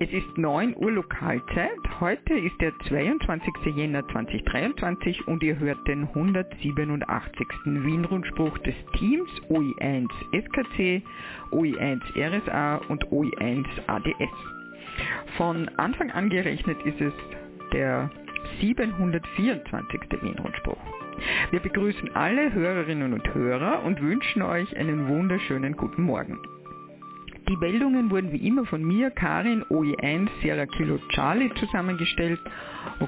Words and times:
Es 0.00 0.12
ist 0.12 0.38
9 0.38 0.76
Uhr 0.76 0.92
Lokalzeit. 0.92 1.70
Heute 1.98 2.34
ist 2.34 2.60
der 2.60 2.72
22. 2.88 3.74
Jänner 3.74 4.06
2023 4.06 5.26
und 5.26 5.42
ihr 5.42 5.58
hört 5.58 5.88
den 5.88 6.04
187. 6.04 7.48
Wien-Rundspruch 7.64 8.58
des 8.58 8.76
Teams 8.96 9.28
OI1 9.48 10.08
SKC, 10.30 11.02
OI1 11.50 12.00
RSA 12.16 12.76
und 12.88 13.08
OI1 13.08 13.66
ADS. 13.88 14.36
Von 15.36 15.68
Anfang 15.78 16.12
an 16.12 16.30
gerechnet 16.30 16.80
ist 16.84 17.00
es 17.00 17.12
der 17.72 18.08
724. 18.60 20.00
Wien-Rundspruch. 20.22 20.78
Wir 21.50 21.58
begrüßen 21.58 22.14
alle 22.14 22.52
Hörerinnen 22.52 23.12
und 23.14 23.34
Hörer 23.34 23.82
und 23.82 24.00
wünschen 24.00 24.42
euch 24.42 24.76
einen 24.76 25.08
wunderschönen 25.08 25.76
guten 25.76 26.02
Morgen. 26.02 26.38
Die 27.48 27.56
Meldungen 27.56 28.10
wurden 28.10 28.30
wie 28.30 28.46
immer 28.46 28.66
von 28.66 28.84
mir, 28.84 29.10
Karin 29.10 29.64
OE1 29.70 30.28
Sierra 30.42 30.66
Kilo 30.66 30.98
Charlie 31.08 31.50
zusammengestellt. 31.54 32.38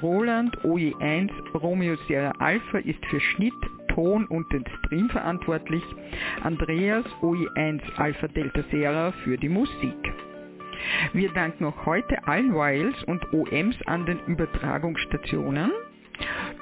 Roland 0.02 0.56
OE1 0.64 1.30
Romeo 1.52 1.96
Sierra 2.08 2.32
Alpha 2.38 2.78
ist 2.78 3.04
für 3.06 3.20
Schnitt, 3.20 3.52
Ton 3.88 4.24
und 4.24 4.50
den 4.50 4.64
Stream 4.78 5.10
verantwortlich. 5.10 5.82
Andreas 6.42 7.04
OE1 7.20 7.82
Alpha 7.96 8.28
Delta 8.28 8.62
Sierra 8.70 9.12
für 9.24 9.36
die 9.36 9.50
Musik. 9.50 10.10
Wir 11.12 11.30
danken 11.34 11.66
auch 11.66 11.84
heute 11.84 12.26
allen 12.26 12.54
Wiles 12.54 12.96
und 13.04 13.22
OMs 13.34 13.76
an 13.84 14.06
den 14.06 14.20
Übertragungsstationen. 14.20 15.70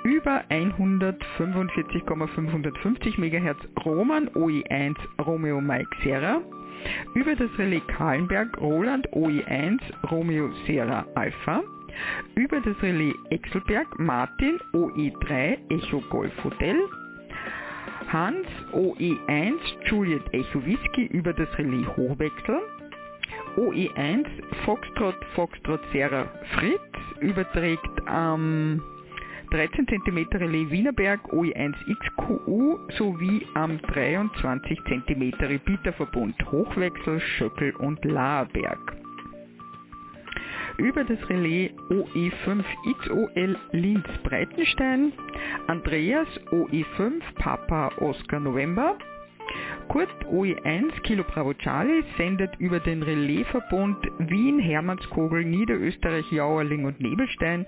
Über 0.03 0.43
145,550 0.49 3.19
MHz 3.19 3.69
Roman 3.85 4.29
OE1 4.31 4.97
Romeo 5.25 5.61
Mike 5.61 5.91
Sierra 6.03 6.43
über 7.15 7.35
das 7.35 7.51
Relais 7.59 7.83
Kahlenberg 7.89 8.61
Roland 8.61 9.09
OE1 9.13 9.81
Romeo 10.11 10.51
Sierra 10.67 11.07
Alpha, 11.15 11.63
über 12.35 12.61
das 12.61 12.81
Relais 12.83 13.15
Exelberg 13.31 13.87
Martin 13.99 14.59
OE3 14.73 15.59
Echo 15.71 16.01
Golf 16.11 16.33
Hotel, 16.45 16.79
Hans 18.13 18.47
OE1 18.73 19.55
Juliet 19.87 20.23
Echo 20.33 20.65
Whisky. 20.65 21.07
Über 21.07 21.33
das 21.33 21.49
Relais 21.59 21.87
Hochwechsel, 21.97 22.61
OE1 23.57 24.27
Foxtrot 24.65 25.17
Foxtrot 25.35 25.81
Sierra 25.93 26.27
Fritz. 26.55 26.81
Überträgt 27.21 28.07
am 28.07 28.81
ähm, 28.81 28.98
13 29.51 29.87
cm 29.87 30.27
Relais 30.35 30.71
Wienerberg 30.71 31.21
OE1XQU 31.33 32.79
sowie 32.99 33.47
am 33.55 33.81
23 33.81 34.79
cm 34.85 35.33
Repeaterverbund 35.41 36.35
Hochwechsel, 36.53 37.19
Schöckel 37.21 37.75
und 37.77 38.05
Laerberg. 38.05 38.79
Über 40.77 41.03
das 41.03 41.19
Relais 41.31 41.71
OE5XOL 41.89 43.57
Linz 43.73 44.07
Breitenstein, 44.23 45.13
Andreas 45.67 46.29
OE5 46.51 47.21
Papa 47.37 47.91
Oscar 48.01 48.41
November, 48.41 48.99
Kurt 49.89 50.11
OE1 50.31 51.01
Kilo 51.05 51.25
Bravo 51.25 51.55
Charlie 51.55 52.05
sendet 52.19 52.55
über 52.59 52.81
den 52.81 53.03
Relaisverbund 53.03 53.97
Wien, 54.19 54.59
Hermannskogel, 54.59 55.43
Niederösterreich, 55.43 56.31
Jauerling 56.31 56.85
und 56.85 57.01
Nebelstein 57.01 57.65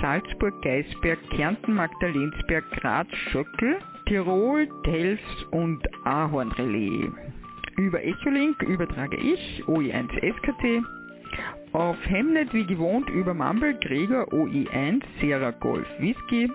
Salzburg, 0.00 0.54
Geisberg, 0.62 1.18
Kärnten, 1.30 1.74
Magdalensberg, 1.74 2.64
Graz, 2.72 3.06
Schöckel, 3.30 3.78
Tirol, 4.06 4.68
Telfs 4.84 5.44
und 5.50 5.86
Ahornrelais. 6.04 7.10
Über 7.76 8.02
Echolink 8.02 8.62
übertrage 8.62 9.16
ich 9.16 9.62
OE1 9.66 10.08
SKT. 10.36 10.82
Auf 11.72 11.96
Hemnet 12.08 12.52
wie 12.52 12.66
gewohnt 12.66 13.08
über 13.10 13.32
Mumble 13.32 13.74
Gregor 13.74 14.24
OE1 14.32 15.04
Sierra 15.20 15.52
Golf 15.52 15.86
Whisky. 15.98 16.50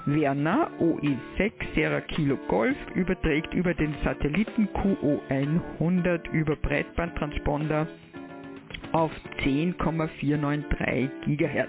Werner 0.07 0.71
OE6 0.81 1.53
Sierra 1.75 2.01
Kilo 2.03 2.37
Golf 2.49 2.77
überträgt 2.95 3.55
über 3.55 3.73
den 3.73 3.95
Satelliten 4.05 4.69
QO100 4.69 6.31
über 6.31 6.57
Breitbandtransponder 6.57 7.89
auf 8.93 9.11
10,493 9.43 11.39
GHz. 11.39 11.69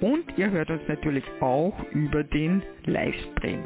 Und 0.00 0.24
ihr 0.38 0.50
hört 0.50 0.70
uns 0.70 0.82
natürlich 0.88 1.24
auch 1.40 1.74
über 1.92 2.24
den 2.24 2.62
Livestream. 2.86 3.62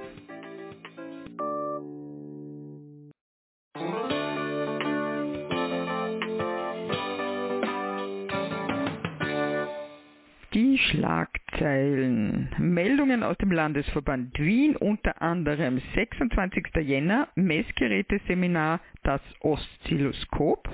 Landesverband 13.57 14.39
Wien, 14.39 14.77
unter 14.77 15.23
anderem 15.23 15.81
26. 15.95 16.77
Jänner, 16.83 17.29
Messgeräteseminar 17.37 18.81
Das 19.03 19.23
Oszilloskop. 19.41 20.69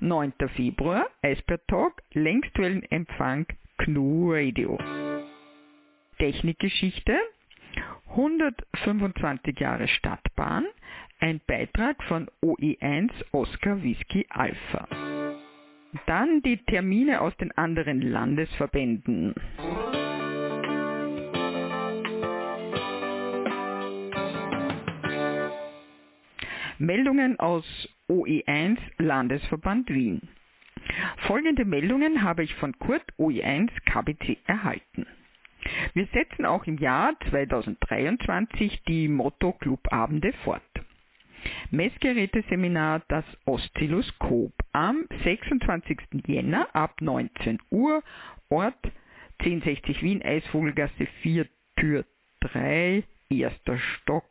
9. 0.00 0.32
Februar, 0.54 1.06
Eisbär-Talk, 1.22 2.02
Längstwellenempfang 2.14 3.46
GNU 3.76 4.32
Radio. 4.32 4.78
Technikgeschichte, 6.18 7.18
125 8.08 9.60
Jahre 9.60 9.86
Stadtbahn, 9.86 10.64
ein 11.20 11.42
Beitrag 11.46 12.02
von 12.04 12.30
OE1 12.42 13.10
Oscar 13.32 13.82
Whisky 13.82 14.26
Alpha. 14.30 14.88
Dann 16.06 16.40
die 16.40 16.56
Termine 16.56 17.20
aus 17.20 17.36
den 17.36 17.52
anderen 17.52 18.00
Landesverbänden. 18.00 19.34
Meldungen 26.78 27.38
aus 27.40 27.64
OE1 28.08 28.78
Landesverband 28.98 29.88
Wien. 29.88 30.28
Folgende 31.26 31.64
Meldungen 31.64 32.22
habe 32.22 32.44
ich 32.44 32.54
von 32.56 32.78
Kurt 32.78 33.04
OE1 33.18 33.70
KBC 33.86 34.38
erhalten. 34.46 35.06
Wir 35.94 36.06
setzen 36.12 36.44
auch 36.44 36.64
im 36.66 36.78
Jahr 36.78 37.18
2023 37.30 38.82
die 38.84 39.08
Motto 39.08 39.52
Clubabende 39.52 40.32
fort. 40.44 40.62
Messgeräteseminar 41.70 43.02
Das 43.08 43.24
Oszilloskop 43.46 44.52
am 44.72 45.06
26. 45.24 45.98
Jänner 46.26 46.68
ab 46.74 47.00
19 47.00 47.58
Uhr, 47.70 48.02
Ort 48.48 48.78
1060 49.38 50.02
Wien, 50.02 50.22
Eisvogelgasse 50.22 51.06
4, 51.22 51.46
Tür 51.76 52.04
3, 52.40 53.04
erster 53.30 53.78
Stock. 53.78 54.30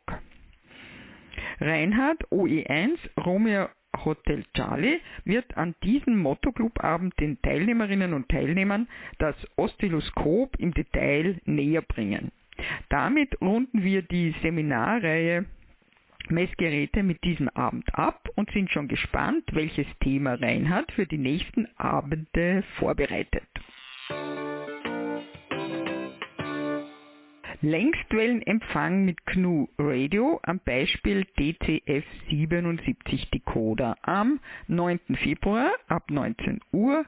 Reinhard 1.60 2.22
OE1 2.30 2.98
Romeo 3.24 3.68
Hotel 4.04 4.44
Charlie 4.54 5.00
wird 5.24 5.56
an 5.56 5.74
diesem 5.82 6.18
Motto-Club-Abend 6.18 7.18
den 7.18 7.40
Teilnehmerinnen 7.42 8.12
und 8.12 8.28
Teilnehmern 8.28 8.88
das 9.18 9.34
Oszilloskop 9.56 10.56
im 10.58 10.74
Detail 10.74 11.40
näher 11.44 11.82
bringen. 11.82 12.30
Damit 12.88 13.40
runden 13.40 13.82
wir 13.82 14.02
die 14.02 14.34
Seminarreihe 14.42 15.46
Messgeräte 16.28 17.02
mit 17.02 17.22
diesem 17.22 17.48
Abend 17.50 17.94
ab 17.94 18.28
und 18.34 18.50
sind 18.50 18.70
schon 18.70 18.88
gespannt, 18.88 19.44
welches 19.52 19.86
Thema 20.00 20.34
Reinhard 20.34 20.90
für 20.92 21.06
die 21.06 21.18
nächsten 21.18 21.68
Abende 21.76 22.64
vorbereitet. 22.78 23.46
Längstwellenempfang 27.62 29.06
mit 29.06 29.24
GNU 29.24 29.68
Radio 29.78 30.38
am 30.42 30.58
Beispiel 30.58 31.24
DCF 31.38 32.04
77 32.28 33.30
Decoder 33.30 33.96
am 34.02 34.40
9. 34.68 35.00
Februar 35.22 35.72
ab 35.88 36.10
19 36.10 36.60
Uhr 36.72 37.06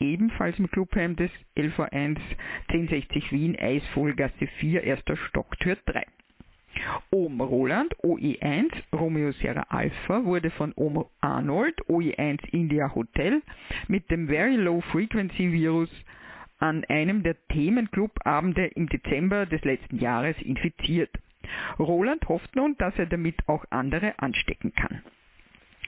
ebenfalls 0.00 0.58
im 0.58 0.70
Clubheim 0.70 1.16
des 1.16 1.30
LV1 1.56 2.18
1060 2.68 3.30
Wien 3.30 3.58
Eisvogelgasse 3.58 4.46
4 4.58 4.84
erster 4.84 5.18
Stock 5.18 5.58
Tür 5.58 5.76
3. 5.84 6.06
Ohm 7.10 7.42
Roland 7.42 7.94
OE1 8.02 8.72
Romeo 8.90 9.32
Sierra 9.32 9.66
Alpha 9.68 10.24
wurde 10.24 10.50
von 10.50 10.72
Ohm 10.76 11.04
Arnold 11.20 11.78
OE1 11.88 12.40
India 12.52 12.94
Hotel 12.94 13.42
mit 13.88 14.10
dem 14.10 14.28
Very 14.28 14.56
Low 14.56 14.80
Frequency 14.80 15.52
Virus 15.52 15.90
an 16.64 16.82
einem 16.86 17.22
der 17.22 17.36
Themenclubabende 17.48 18.64
im 18.68 18.88
Dezember 18.88 19.44
des 19.44 19.62
letzten 19.64 19.98
Jahres 19.98 20.34
infiziert. 20.40 21.10
Roland 21.78 22.26
hofft 22.26 22.56
nun, 22.56 22.74
dass 22.78 22.96
er 22.96 23.04
damit 23.04 23.36
auch 23.46 23.66
andere 23.68 24.18
anstecken 24.18 24.72
kann. 24.74 25.02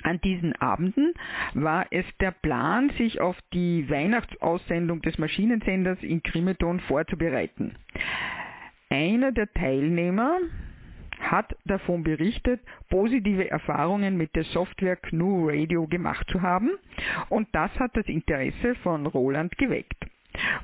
An 0.02 0.20
diesen 0.20 0.54
Abenden 0.56 1.14
war 1.54 1.86
es 1.90 2.04
der 2.20 2.30
Plan, 2.30 2.90
sich 2.90 3.22
auf 3.22 3.38
die 3.54 3.88
Weihnachtsaussendung 3.88 5.00
des 5.00 5.16
Maschinensenders 5.16 6.02
in 6.02 6.22
Grimeton 6.22 6.80
vorzubereiten. 6.80 7.76
Einer 8.90 9.32
der 9.32 9.50
Teilnehmer 9.52 10.38
hat 11.18 11.56
davon 11.64 12.02
berichtet, 12.02 12.60
positive 12.90 13.50
Erfahrungen 13.50 14.18
mit 14.18 14.36
der 14.36 14.44
Software 14.44 14.96
GNU 14.96 15.48
Radio 15.48 15.86
gemacht 15.86 16.28
zu 16.30 16.42
haben 16.42 16.72
und 17.30 17.48
das 17.52 17.70
hat 17.80 17.96
das 17.96 18.06
Interesse 18.06 18.74
von 18.82 19.06
Roland 19.06 19.56
geweckt. 19.56 20.04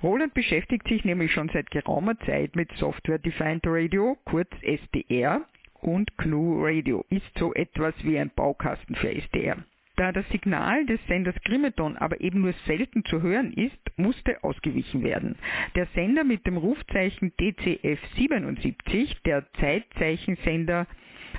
Roland 0.02 0.34
beschäftigt 0.34 0.86
sich 0.88 1.04
nämlich 1.04 1.32
schon 1.32 1.48
seit 1.50 1.70
geraumer 1.70 2.18
Zeit 2.20 2.56
mit 2.56 2.70
Software 2.72 3.18
Defined 3.18 3.62
Radio, 3.66 4.16
kurz 4.24 4.50
SDR, 4.62 5.42
und 5.80 6.16
GNU 6.16 6.64
Radio 6.64 7.04
ist 7.10 7.38
so 7.38 7.52
etwas 7.54 7.94
wie 8.04 8.18
ein 8.18 8.30
Baukasten 8.34 8.94
für 8.94 9.12
SDR. 9.12 9.58
Da 9.96 10.10
das 10.10 10.26
Signal 10.30 10.86
des 10.86 11.00
Senders 11.06 11.34
Grimeton 11.44 11.96
aber 11.98 12.20
eben 12.20 12.40
nur 12.40 12.54
selten 12.66 13.04
zu 13.04 13.20
hören 13.20 13.52
ist, 13.52 13.78
musste 13.96 14.42
ausgewichen 14.42 15.02
werden. 15.02 15.36
Der 15.74 15.86
Sender 15.94 16.24
mit 16.24 16.46
dem 16.46 16.56
Rufzeichen 16.56 17.32
DCF77, 17.32 19.16
der 19.24 19.44
Zeitzeichensender 19.60 20.86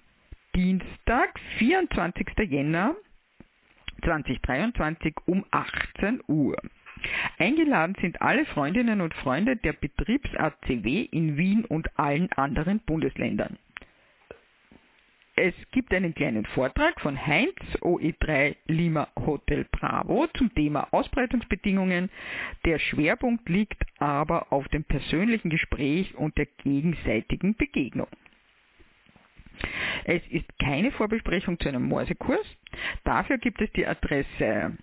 Dienstag, 0.55 1.37
24. 1.57 2.27
Jänner 2.49 2.95
2023 4.05 5.13
um 5.25 5.43
18 5.51 6.21
Uhr. 6.29 6.55
Eingeladen 7.37 7.93
sind 7.99 8.21
alle 8.21 8.45
Freundinnen 8.45 9.01
und 9.01 9.13
Freunde 9.15 9.57
der 9.57 9.73
Betriebsart 9.73 10.55
CW 10.65 11.09
in 11.11 11.35
Wien 11.35 11.65
und 11.65 11.99
allen 11.99 12.31
anderen 12.31 12.79
Bundesländern. 12.79 13.57
Es 15.35 15.53
gibt 15.71 15.93
einen 15.93 16.15
kleinen 16.15 16.45
Vortrag 16.45 17.01
von 17.01 17.17
Heinz 17.27 17.59
OE3 17.81 18.55
Lima 18.67 19.09
Hotel 19.25 19.65
Bravo 19.69 20.27
zum 20.37 20.55
Thema 20.55 20.87
Ausbreitungsbedingungen. 20.91 22.09
Der 22.63 22.79
Schwerpunkt 22.79 23.49
liegt 23.49 23.83
aber 23.99 24.53
auf 24.53 24.65
dem 24.69 24.85
persönlichen 24.85 25.49
Gespräch 25.49 26.15
und 26.15 26.37
der 26.37 26.45
gegenseitigen 26.45 27.55
Begegnung. 27.55 28.07
Es 30.05 30.21
ist 30.29 30.45
keine 30.59 30.91
Vorbesprechung 30.91 31.59
zu 31.59 31.67
einem 31.69 31.83
Morsekurs. 31.83 32.45
Dafür 33.03 33.37
gibt 33.37 33.61
es 33.61 33.71
die 33.71 33.87
Adresse 33.87 34.77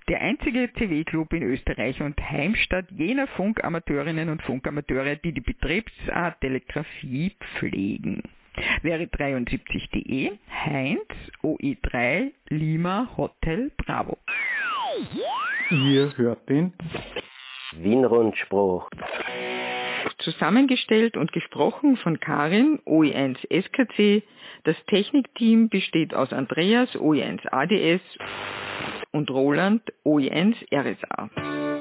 der 0.08 0.20
einzige 0.20 0.70
CW-Club 0.72 1.32
in 1.32 1.44
Österreich 1.44 2.02
und 2.02 2.20
Heimstatt 2.20 2.90
jener 2.90 3.28
Funkamateurinnen 3.28 4.28
und 4.28 4.42
Funkamateure, 4.42 5.16
die 5.16 5.32
die 5.32 5.40
Betriebsart 5.40 6.38
Telegrafie 6.40 7.34
pflegen. 7.58 8.22
Wäre 8.82 9.04
73.de, 9.04 10.32
Heinz, 10.50 11.08
OE3, 11.42 12.32
Lima, 12.48 13.10
Hotel, 13.16 13.70
Bravo. 13.76 14.18
Ihr 15.70 16.16
hört 16.16 16.48
den 16.48 16.72
Wien-Rundspruch. 17.76 18.88
Zusammengestellt 20.18 21.16
und 21.16 21.32
gesprochen 21.32 21.96
von 21.96 22.20
Karin, 22.20 22.78
OE1 22.84 23.38
SKC. 23.50 24.22
Das 24.64 24.76
Technikteam 24.86 25.68
besteht 25.68 26.14
aus 26.14 26.32
Andreas, 26.32 26.90
OE1 26.94 27.40
ADS 27.50 28.02
und 29.12 29.30
Roland, 29.30 29.82
OE1 30.04 30.54
RSA. 30.72 31.71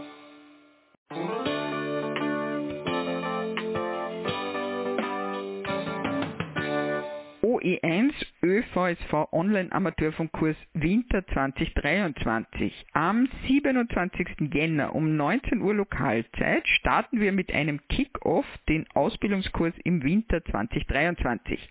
ÖVSV 8.62 9.32
Online 9.32 9.72
Amateurfunkkurs 9.72 10.56
Winter 10.74 11.25
2023. 11.25 12.86
Am 12.94 13.27
27. 13.48 14.53
Jänner 14.53 14.94
um 14.94 15.15
19 15.18 15.62
Uhr 15.62 15.74
Lokalzeit 15.74 16.68
starten 16.68 17.20
wir 17.20 17.32
mit 17.32 17.51
einem 17.51 17.80
Kick-Off 17.89 18.46
den 18.70 18.86
Ausbildungskurs 18.94 19.74
im 19.84 20.03
Winter 20.03 20.46
2023. 20.46 21.70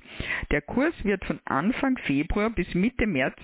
Der 0.50 0.62
Kurs 0.62 0.94
wird 1.04 1.24
von 1.24 1.38
Anfang 1.44 1.96
Februar 1.98 2.50
bis 2.50 2.74
Mitte 2.74 3.06
März 3.06 3.38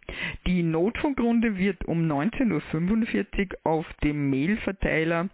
Die 0.45 0.63
Notfunkrunde 0.63 1.57
wird 1.57 1.85
um 1.85 2.11
19.45 2.11 3.53
Uhr 3.53 3.57
auf 3.63 3.85
dem 4.03 4.29
Mailverteiler 4.29 5.29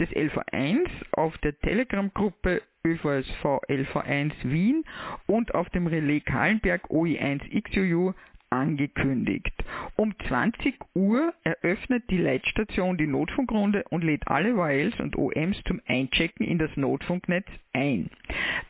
des 0.00 0.08
LV1, 0.10 0.86
auf 1.12 1.36
der 1.38 1.58
Telegram-Gruppe 1.58 2.62
ÖVSV 2.86 3.44
LV1 3.68 4.32
Wien 4.44 4.84
und 5.26 5.54
auf 5.54 5.68
dem 5.70 5.86
Relais 5.86 6.24
Kahlenberg 6.24 6.86
OI1 6.90 7.62
XUU 7.62 8.14
angekündigt. 8.50 9.52
Um 9.96 10.14
20 10.28 10.74
Uhr 10.94 11.32
eröffnet 11.42 12.04
die 12.10 12.18
Leitstation 12.18 12.96
die 12.96 13.06
Notfunkrunde 13.06 13.84
und 13.90 14.04
lädt 14.04 14.28
alle 14.28 14.50
YLs 14.50 14.98
und 15.00 15.16
OMs 15.16 15.62
zum 15.66 15.80
Einchecken 15.86 16.46
in 16.46 16.58
das 16.58 16.70
Notfunknetz 16.76 17.46
ein. 17.72 18.10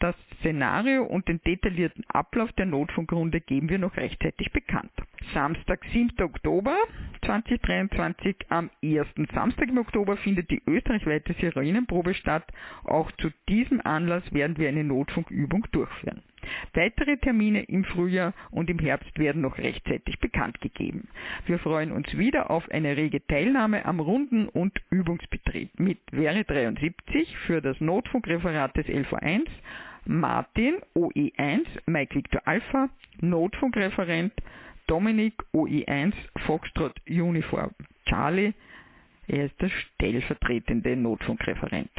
Das 0.01 0.15
Szenario 0.41 1.05
und 1.05 1.29
den 1.29 1.41
detaillierten 1.43 2.05
Ablauf 2.09 2.53
der 2.53 2.67
Notfunkrunde 2.67 3.41
geben 3.41 3.69
wir 3.69 3.79
noch 3.79 3.97
rechtzeitig 3.97 4.53
bekannt. 4.53 4.93
Samstag, 5.35 5.85
7. 5.93 6.13
Oktober 6.23 6.77
2023. 7.25 8.37
Am 8.49 8.71
ersten 8.83 9.27
Samstag 9.35 9.69
im 9.69 9.79
Oktober 9.79 10.17
findet 10.19 10.51
die 10.51 10.63
österreichweite 10.67 11.35
Sirenenprobe 11.35 12.15
statt. 12.15 12.45
Auch 12.85 13.11
zu 13.13 13.31
diesem 13.49 13.81
Anlass 13.81 14.23
werden 14.33 14.57
wir 14.59 14.69
eine 14.69 14.85
Notfunkübung 14.85 15.67
durchführen. 15.73 16.23
Weitere 16.75 17.17
Termine 17.19 17.63
im 17.65 17.85
Frühjahr 17.85 18.35
und 18.51 18.71
im 18.71 18.79
Herbst 18.79 19.19
werden 19.19 19.43
noch 19.43 19.59
rechtzeitig 19.59 20.19
bekannt 20.19 20.61
gegeben. 20.61 21.09
Wir 21.47 21.59
freuen 21.59 21.93
uns 21.93 22.17
wieder 22.17 22.51
auf 22.51 22.69
eine 22.71 22.97
rege 22.97 23.25
Teilnahme 23.27 23.85
am 23.85 24.01
Runden- 24.01 24.49
und 24.49 24.81
Übungsbetrieb 24.91 25.79
mit 25.79 25.99
Wäre 26.11 26.45
73 26.45 27.37
für 27.47 27.61
das 27.61 27.81
Notfunkreferat 27.81 28.77
des 28.77 28.87
LV1, 28.87 29.47
Martin 30.05 30.77
OE1 30.95 31.65
Mike 31.87 32.15
Victor 32.15 32.43
Alpha, 32.45 32.89
Notfunkreferent 33.21 34.33
Dominik 34.87 35.35
OE1 35.53 36.13
Foxtrot 36.47 36.95
Uniform 37.09 37.73
Charlie, 38.09 38.55
er 39.27 39.47
ist 39.47 39.61
der 39.61 39.71
stellvertretende 39.71 40.97
Notfunkreferent. 40.97 41.91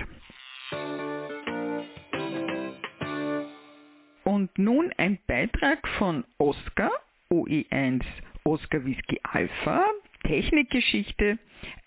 Und 4.48 4.58
nun 4.60 4.94
ein 4.98 5.20
Beitrag 5.28 5.86
von 5.98 6.24
Oscar, 6.38 6.90
OE1 7.30 8.02
Oscar 8.46 8.86
Whisky 8.86 9.20
Alpha, 9.24 9.84
Technikgeschichte, 10.24 11.38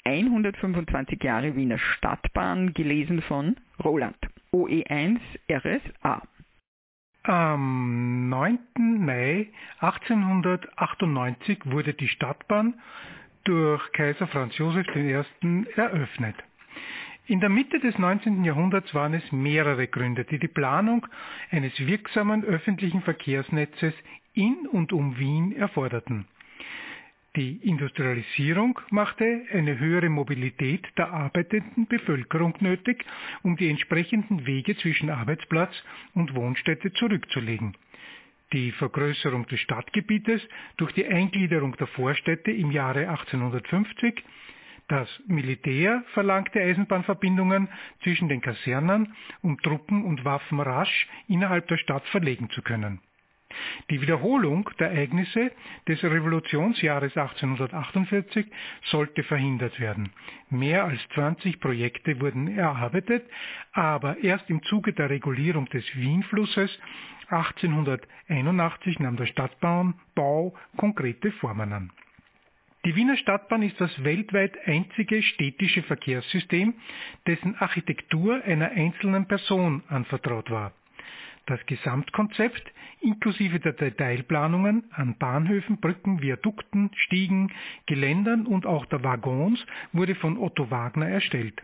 125 0.05 1.23
Jahre 1.23 1.57
Wiener 1.57 1.79
Stadtbahn, 1.79 2.75
gelesen 2.75 3.23
von 3.23 3.57
Roland, 3.83 4.19
OE1 4.53 5.21
RSA. 5.51 6.23
Am 7.23 8.29
9. 8.29 8.59
Mai 8.77 9.49
1898 9.81 11.61
wurde 11.65 11.95
die 11.95 12.09
Stadtbahn 12.09 12.75
durch 13.45 13.91
Kaiser 13.93 14.27
Franz 14.27 14.59
Josef 14.59 14.87
I. 14.95 15.23
eröffnet. 15.77 16.37
In 17.31 17.39
der 17.39 17.49
Mitte 17.49 17.79
des 17.79 17.97
19. 17.97 18.43
Jahrhunderts 18.43 18.93
waren 18.93 19.15
es 19.15 19.23
mehrere 19.31 19.87
Gründe, 19.87 20.25
die 20.25 20.41
die 20.41 20.49
Planung 20.49 21.07
eines 21.53 21.79
wirksamen 21.79 22.43
öffentlichen 22.43 23.03
Verkehrsnetzes 23.03 23.95
in 24.35 24.67
und 24.67 24.93
um 24.93 25.17
Wien 25.17 25.55
erforderten. 25.55 26.27
Die 27.37 27.59
Industrialisierung 27.63 28.81
machte 28.91 29.43
eine 29.53 29.79
höhere 29.79 30.09
Mobilität 30.09 30.85
der 30.99 31.13
arbeitenden 31.13 31.87
Bevölkerung 31.87 32.55
nötig, 32.59 33.05
um 33.45 33.57
die 33.57 33.71
entsprechenden 33.71 34.45
Wege 34.45 34.77
zwischen 34.79 35.09
Arbeitsplatz 35.09 35.85
und 36.15 36.35
Wohnstätte 36.35 36.93
zurückzulegen. 36.95 37.77
Die 38.53 38.73
Vergrößerung 38.73 39.47
des 39.47 39.61
Stadtgebietes 39.61 40.43
durch 40.79 40.91
die 40.95 41.07
Eingliederung 41.07 41.77
der 41.77 41.87
Vorstädte 41.87 42.51
im 42.51 42.73
Jahre 42.73 43.09
1850 43.09 44.21
das 44.91 45.09
Militär 45.27 46.03
verlangte 46.15 46.61
Eisenbahnverbindungen 46.61 47.69
zwischen 48.03 48.29
den 48.29 48.41
Kasernen, 48.41 49.15
um 49.41 49.61
Truppen 49.61 50.05
und 50.05 50.25
Waffen 50.25 50.61
rasch 50.61 51.07
innerhalb 51.29 51.69
der 51.69 51.77
Stadt 51.77 52.05
verlegen 52.09 52.51
zu 52.51 52.63
können. 52.63 53.01
Die 53.91 54.01
Wiederholung 54.01 54.71
der 54.79 54.93
Ereignisse 54.93 55.51
des 55.89 56.03
Revolutionsjahres 56.05 57.17
1848 57.17 58.47
sollte 58.85 59.23
verhindert 59.25 59.79
werden. 59.81 60.13
Mehr 60.51 60.85
als 60.85 61.01
20 61.15 61.59
Projekte 61.59 62.21
wurden 62.21 62.47
erarbeitet, 62.57 63.29
aber 63.73 64.19
erst 64.19 64.49
im 64.51 64.63
Zuge 64.65 64.93
der 64.93 65.11
Regulierung 65.11 65.67
des 65.67 65.85
Wienflusses 65.97 66.79
1881 67.29 68.99
nahm 69.01 69.17
der 69.17 69.27
Stadtbau 69.27 70.55
konkrete 70.77 71.33
Formen 71.33 71.73
an. 71.73 71.91
Die 72.87 72.97
Wiener 72.97 73.19
Stadtbahn 73.19 73.63
ist 73.63 73.79
das 73.79 74.05
weltweit 74.05 74.57
einzige 74.67 75.23
städtische 75.23 75.83
Verkehrssystem, 75.83 76.73
dessen 77.27 77.55
Architektur 77.57 78.43
einer 78.43 78.71
einzelnen 78.71 79.29
Person 79.29 79.83
anvertraut 79.89 80.51
war. 80.51 80.73
Das 81.45 81.61
Gesamtkonzept 81.67 82.73
inklusive 83.03 83.61
der 83.61 83.75
Detailplanungen 83.75 84.85
an 84.93 85.19
Bahnhöfen, 85.19 85.79
Brücken, 85.79 86.23
Viadukten, 86.23 86.91
Stiegen, 86.95 87.53
Geländern 87.85 88.47
und 88.47 88.65
auch 88.65 88.87
der 88.87 89.05
Waggons 89.05 89.65
wurde 89.93 90.15
von 90.15 90.39
Otto 90.39 90.71
Wagner 90.71 91.09
erstellt. 91.09 91.63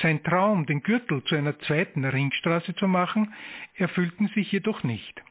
Sein 0.00 0.22
Traum, 0.22 0.64
den 0.64 0.82
Gürtel 0.82 1.22
zu 1.24 1.34
einer 1.34 1.58
zweiten 1.60 2.04
Ringstraße 2.06 2.74
zu 2.76 2.88
machen, 2.88 3.34
erfüllten 3.74 4.28
sich 4.28 4.50
jedoch 4.52 4.84
nicht. 4.84 5.22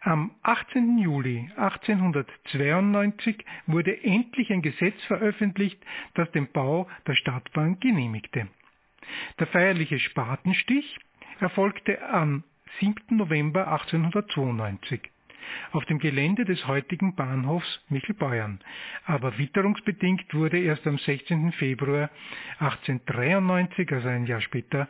Am 0.00 0.32
18. 0.42 0.98
Juli 0.98 1.50
1892 1.56 3.44
wurde 3.66 4.02
endlich 4.02 4.52
ein 4.52 4.62
Gesetz 4.62 5.02
veröffentlicht, 5.04 5.82
das 6.14 6.30
den 6.32 6.50
Bau 6.50 6.88
der 7.06 7.14
Stadtbahn 7.14 7.80
genehmigte. 7.80 8.48
Der 9.38 9.46
feierliche 9.48 9.98
Spatenstich 9.98 10.98
erfolgte 11.40 12.02
am 12.08 12.44
7. 12.80 13.16
November 13.16 13.68
1892 13.68 15.00
auf 15.72 15.84
dem 15.84 15.98
Gelände 15.98 16.44
des 16.44 16.66
heutigen 16.66 17.14
Bahnhofs 17.14 17.80
Michelbeuern, 17.88 18.60
aber 19.04 19.38
witterungsbedingt 19.38 20.32
wurde 20.34 20.58
erst 20.58 20.86
am 20.86 20.98
16. 20.98 21.52
Februar 21.52 22.10
1893, 22.60 23.92
also 23.92 24.08
ein 24.08 24.26
Jahr 24.26 24.40
später, 24.40 24.88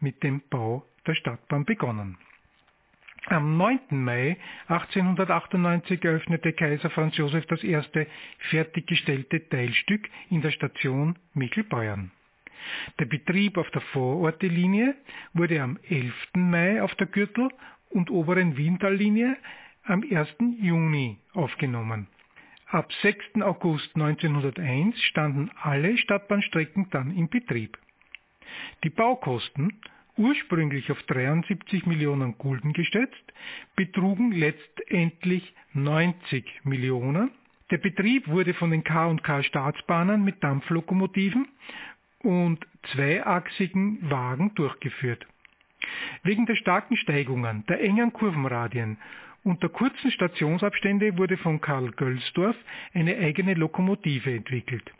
mit 0.00 0.22
dem 0.22 0.42
Bau 0.50 0.84
der 1.06 1.14
Stadtbahn 1.14 1.64
begonnen. 1.64 2.18
Am 3.28 3.56
9. 3.56 3.80
Mai 3.90 4.36
1898 4.68 6.04
eröffnete 6.04 6.52
Kaiser 6.52 6.90
Franz 6.90 7.16
Josef 7.16 7.44
das 7.46 7.64
erste 7.64 8.06
fertiggestellte 8.50 9.48
Teilstück 9.48 10.08
in 10.30 10.42
der 10.42 10.52
Station 10.52 11.18
Michelbeuern. 11.34 12.12
Der 13.00 13.06
Betrieb 13.06 13.58
auf 13.58 13.68
der 13.70 13.80
Vorortelinie 13.80 14.94
wurde 15.34 15.60
am 15.60 15.76
11. 15.88 16.14
Mai 16.34 16.80
auf 16.80 16.94
der 16.94 17.08
Gürtel- 17.08 17.50
und 17.90 18.10
oberen 18.10 18.56
Wientallinie 18.56 19.36
am 19.82 20.04
1. 20.08 20.28
Juni 20.60 21.18
aufgenommen. 21.32 22.06
Ab 22.68 22.92
6. 23.02 23.42
August 23.42 23.90
1901 23.96 25.02
standen 25.02 25.50
alle 25.60 25.98
Stadtbahnstrecken 25.98 26.90
dann 26.90 27.10
in 27.10 27.28
Betrieb. 27.28 27.76
Die 28.84 28.90
Baukosten 28.90 29.80
ursprünglich 30.16 30.90
auf 30.90 31.02
73 31.04 31.86
Millionen 31.86 32.38
Gulden 32.38 32.72
geschätzt, 32.72 33.32
betrugen 33.76 34.32
letztendlich 34.32 35.54
90 35.72 36.64
Millionen. 36.64 37.30
Der 37.70 37.78
Betrieb 37.78 38.28
wurde 38.28 38.54
von 38.54 38.70
den 38.70 38.84
K&K 38.84 39.42
Staatsbahnen 39.42 40.24
mit 40.24 40.42
Dampflokomotiven 40.42 41.48
und 42.20 42.66
zweiachsigen 42.92 44.10
Wagen 44.10 44.54
durchgeführt. 44.54 45.26
Wegen 46.22 46.46
der 46.46 46.56
starken 46.56 46.96
Steigungen, 46.96 47.64
der 47.66 47.80
engen 47.80 48.12
Kurvenradien 48.12 48.98
und 49.44 49.62
der 49.62 49.70
kurzen 49.70 50.10
Stationsabstände 50.10 51.16
wurde 51.18 51.36
von 51.36 51.60
Karl 51.60 51.90
Gölsdorf 51.92 52.56
eine 52.94 53.16
eigene 53.16 53.54
Lokomotive 53.54 54.34
entwickelt. 54.34 54.90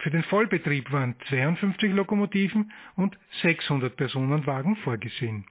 Für 0.00 0.10
den 0.10 0.22
Vollbetrieb 0.24 0.90
waren 0.92 1.14
52 1.28 1.92
Lokomotiven 1.92 2.72
und 2.96 3.18
600 3.42 3.94
Personenwagen 3.96 4.76
vorgesehen. 4.76 5.44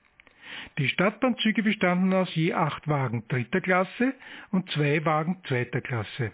Die 0.79 0.89
Stadtbahnzüge 0.89 1.62
bestanden 1.62 2.12
aus 2.13 2.34
je 2.34 2.53
acht 2.53 2.88
Wagen 2.88 3.24
dritter 3.27 3.62
Klasse 3.62 4.13
und 4.51 4.70
zwei 4.72 5.06
Wagen 5.06 5.38
zweiter 5.48 5.82
Klasse. 5.82 6.32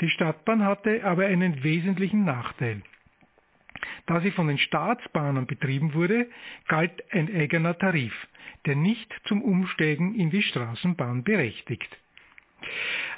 Die 0.00 0.08
Stadtbahn 0.10 0.64
hatte 0.64 1.04
aber 1.04 1.26
einen 1.26 1.62
wesentlichen 1.62 2.24
Nachteil. 2.24 2.82
Da 4.06 4.20
sie 4.20 4.32
von 4.32 4.48
den 4.48 4.58
Staatsbahnen 4.58 5.46
betrieben 5.46 5.94
wurde, 5.94 6.28
galt 6.66 7.04
ein 7.12 7.32
eigener 7.34 7.78
Tarif, 7.78 8.14
der 8.66 8.74
nicht 8.74 9.12
zum 9.26 9.42
Umsteigen 9.42 10.16
in 10.16 10.30
die 10.30 10.42
Straßenbahn 10.42 11.22
berechtigt. 11.22 11.96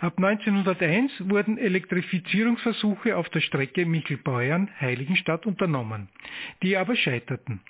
Ab 0.01 0.19
1901 0.19 1.31
wurden 1.31 1.59
Elektrifizierungsversuche 1.59 3.17
auf 3.17 3.29
der 3.31 3.41
Strecke 3.41 3.87
Michelbeuern-Heiligenstadt 3.87 5.47
unternommen, 5.47 6.09
die 6.63 6.77
aber 6.77 6.97
scheiterten, 6.97 7.61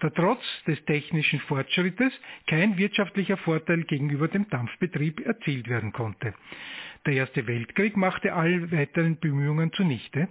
da 0.00 0.10
trotz 0.10 0.42
des 0.66 0.84
technischen 0.84 1.40
Fortschrittes 1.40 2.12
kein 2.46 2.76
wirtschaftlicher 2.76 3.36
Vorteil 3.36 3.84
gegenüber 3.84 4.28
dem 4.28 4.48
Dampfbetrieb 4.48 5.24
erzielt 5.24 5.68
werden 5.68 5.92
konnte. 5.92 6.34
Der 7.06 7.14
Erste 7.14 7.46
Weltkrieg 7.46 7.96
machte 7.96 8.32
all 8.32 8.72
weiteren 8.72 9.16
Bemühungen 9.20 9.72
zunichte 9.72 10.28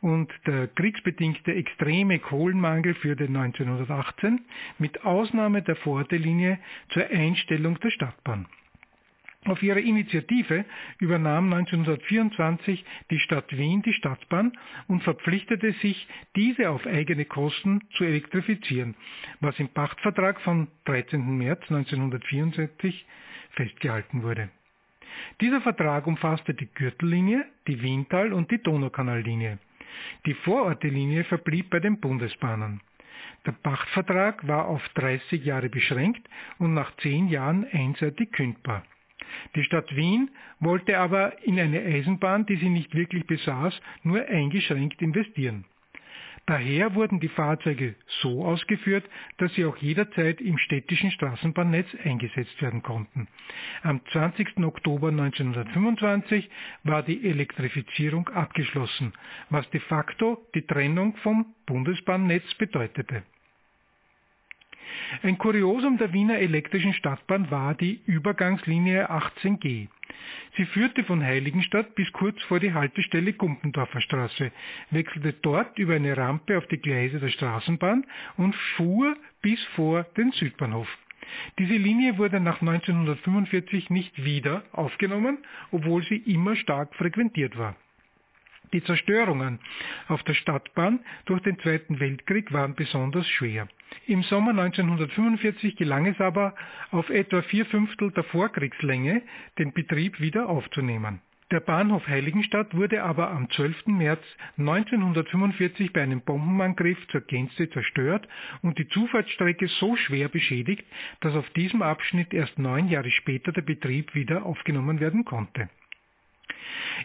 und 0.00 0.28
der 0.44 0.66
kriegsbedingte 0.66 1.54
extreme 1.54 2.18
Kohlenmangel 2.18 2.94
führte 2.94 3.24
1918 3.24 4.40
mit 4.78 5.04
Ausnahme 5.04 5.62
der 5.62 5.76
Vorortelinie 5.76 6.58
zur 6.88 7.06
Einstellung 7.06 7.78
der 7.78 7.90
Stadtbahn. 7.90 8.46
Auf 9.46 9.62
ihre 9.62 9.80
Initiative 9.80 10.64
übernahm 10.98 11.52
1924 11.52 12.84
die 13.10 13.20
Stadt 13.20 13.56
Wien 13.56 13.80
die 13.82 13.92
Stadtbahn 13.92 14.52
und 14.88 15.04
verpflichtete 15.04 15.72
sich, 15.74 16.08
diese 16.34 16.68
auf 16.70 16.84
eigene 16.84 17.24
Kosten 17.24 17.80
zu 17.96 18.02
elektrifizieren, 18.02 18.96
was 19.40 19.58
im 19.60 19.68
Pachtvertrag 19.68 20.40
vom 20.40 20.66
13. 20.86 21.38
März 21.38 21.62
1974 21.70 23.06
festgehalten 23.50 24.24
wurde. 24.24 24.50
Dieser 25.40 25.60
Vertrag 25.60 26.08
umfasste 26.08 26.52
die 26.52 26.68
Gürtellinie, 26.74 27.46
die 27.68 27.80
Wiental- 27.80 28.32
und 28.32 28.50
die 28.50 28.60
Donaukanallinie. 28.60 29.58
Die 30.26 30.34
Vorortelinie 30.34 31.22
verblieb 31.22 31.70
bei 31.70 31.78
den 31.78 32.00
Bundesbahnen. 32.00 32.80
Der 33.46 33.52
Pachtvertrag 33.52 34.46
war 34.48 34.66
auf 34.66 34.86
30 34.94 35.44
Jahre 35.44 35.68
beschränkt 35.68 36.28
und 36.58 36.74
nach 36.74 36.96
10 36.96 37.28
Jahren 37.28 37.64
einseitig 37.70 38.32
kündbar. 38.32 38.82
Die 39.54 39.64
Stadt 39.64 39.94
Wien 39.94 40.30
wollte 40.60 40.98
aber 40.98 41.42
in 41.44 41.58
eine 41.58 41.80
Eisenbahn, 41.80 42.46
die 42.46 42.56
sie 42.56 42.68
nicht 42.68 42.94
wirklich 42.94 43.26
besaß, 43.26 43.80
nur 44.02 44.24
eingeschränkt 44.26 45.02
investieren. 45.02 45.64
Daher 46.46 46.94
wurden 46.94 47.18
die 47.18 47.28
Fahrzeuge 47.28 47.96
so 48.22 48.44
ausgeführt, 48.44 49.04
dass 49.38 49.52
sie 49.54 49.64
auch 49.64 49.76
jederzeit 49.78 50.40
im 50.40 50.58
städtischen 50.58 51.10
Straßenbahnnetz 51.10 51.88
eingesetzt 52.04 52.62
werden 52.62 52.84
konnten. 52.84 53.26
Am 53.82 54.00
20. 54.12 54.58
Oktober 54.58 55.08
1925 55.08 56.48
war 56.84 57.02
die 57.02 57.28
Elektrifizierung 57.28 58.28
abgeschlossen, 58.28 59.12
was 59.50 59.68
de 59.70 59.80
facto 59.80 60.46
die 60.54 60.62
Trennung 60.62 61.16
vom 61.16 61.52
Bundesbahnnetz 61.66 62.54
bedeutete. 62.54 63.24
Ein 65.22 65.38
Kuriosum 65.38 65.98
der 65.98 66.12
Wiener 66.12 66.38
elektrischen 66.38 66.92
Stadtbahn 66.92 67.50
war 67.50 67.74
die 67.74 68.00
Übergangslinie 68.06 69.10
18G. 69.10 69.88
Sie 70.56 70.64
führte 70.66 71.04
von 71.04 71.22
Heiligenstadt 71.22 71.94
bis 71.94 72.10
kurz 72.12 72.40
vor 72.44 72.60
die 72.60 72.72
Haltestelle 72.72 73.32
Gumpendorfer 73.32 74.00
Straße, 74.00 74.52
wechselte 74.90 75.32
dort 75.34 75.78
über 75.78 75.94
eine 75.94 76.16
Rampe 76.16 76.58
auf 76.58 76.66
die 76.68 76.78
Gleise 76.78 77.20
der 77.20 77.28
Straßenbahn 77.28 78.06
und 78.36 78.54
fuhr 78.76 79.16
bis 79.42 79.62
vor 79.74 80.04
den 80.16 80.32
Südbahnhof. 80.32 80.88
Diese 81.58 81.74
Linie 81.74 82.18
wurde 82.18 82.40
nach 82.40 82.60
1945 82.60 83.90
nicht 83.90 84.24
wieder 84.24 84.62
aufgenommen, 84.72 85.38
obwohl 85.72 86.02
sie 86.04 86.16
immer 86.16 86.56
stark 86.56 86.94
frequentiert 86.94 87.58
war. 87.58 87.76
Die 88.72 88.82
Zerstörungen 88.82 89.60
auf 90.08 90.22
der 90.24 90.34
Stadtbahn 90.34 91.00
durch 91.24 91.42
den 91.42 91.58
Zweiten 91.60 92.00
Weltkrieg 92.00 92.52
waren 92.52 92.74
besonders 92.74 93.28
schwer. 93.28 93.68
Im 94.06 94.22
Sommer 94.22 94.50
1945 94.50 95.76
gelang 95.76 96.06
es 96.06 96.20
aber, 96.20 96.54
auf 96.90 97.08
etwa 97.10 97.42
vier 97.42 97.66
Fünftel 97.66 98.10
der 98.10 98.24
Vorkriegslänge 98.24 99.22
den 99.58 99.72
Betrieb 99.72 100.20
wieder 100.20 100.48
aufzunehmen. 100.48 101.20
Der 101.52 101.60
Bahnhof 101.60 102.08
Heiligenstadt 102.08 102.74
wurde 102.74 103.04
aber 103.04 103.30
am 103.30 103.48
12. 103.48 103.86
März 103.86 104.22
1945 104.58 105.92
bei 105.92 106.02
einem 106.02 106.20
Bombenangriff 106.22 106.98
zur 107.06 107.20
Gänze 107.20 107.70
zerstört 107.70 108.26
und 108.62 108.78
die 108.78 108.88
Zufahrtsstrecke 108.88 109.68
so 109.68 109.94
schwer 109.94 110.28
beschädigt, 110.28 110.84
dass 111.20 111.36
auf 111.36 111.48
diesem 111.50 111.82
Abschnitt 111.82 112.34
erst 112.34 112.58
neun 112.58 112.88
Jahre 112.88 113.12
später 113.12 113.52
der 113.52 113.62
Betrieb 113.62 114.16
wieder 114.16 114.44
aufgenommen 114.44 114.98
werden 114.98 115.24
konnte. 115.24 115.68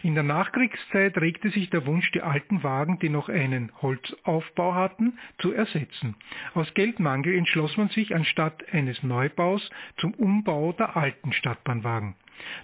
In 0.02 0.14
der 0.14 0.24
Nachkriegszeit 0.24 1.16
regte 1.18 1.50
sich 1.50 1.70
der 1.70 1.86
Wunsch, 1.86 2.10
die 2.12 2.22
alten 2.22 2.62
Wagen, 2.62 2.98
die 2.98 3.08
noch 3.08 3.28
einen 3.28 3.70
Holzaufbau 3.80 4.74
hatten, 4.74 5.18
zu 5.38 5.52
ersetzen. 5.52 6.16
Aus 6.54 6.72
Geldmangel 6.74 7.36
entschloss 7.36 7.76
man 7.76 7.88
sich 7.88 8.14
anstatt 8.14 8.64
eines 8.72 9.02
Neubaus 9.02 9.70
zum 9.98 10.14
Umbau 10.14 10.72
der 10.72 10.96
alten 10.96 11.32
Stadtbahnwagen. 11.32 12.14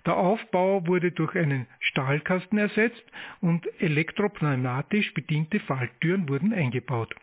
Der 0.06 0.16
Aufbau 0.16 0.86
wurde 0.86 1.12
durch 1.12 1.36
einen 1.36 1.66
Stahlkasten 1.80 2.58
ersetzt 2.58 3.04
und 3.40 3.66
elektropneumatisch 3.80 5.14
bediente 5.14 5.60
Falltüren 5.60 6.28
wurden 6.28 6.52
eingebaut. 6.52 7.14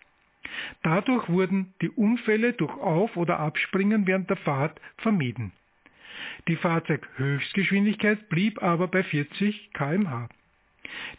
Dadurch 0.83 1.27
wurden 1.27 1.73
die 1.81 1.89
Unfälle 1.89 2.53
durch 2.53 2.73
Auf- 2.77 3.17
oder 3.17 3.39
Abspringen 3.39 4.07
während 4.07 4.29
der 4.29 4.37
Fahrt 4.37 4.79
vermieden. 4.97 5.51
Die 6.47 6.55
Fahrzeughöchstgeschwindigkeit 6.55 8.29
blieb 8.29 8.61
aber 8.61 8.87
bei 8.87 9.03
40 9.03 9.71
kmh. 9.73 10.29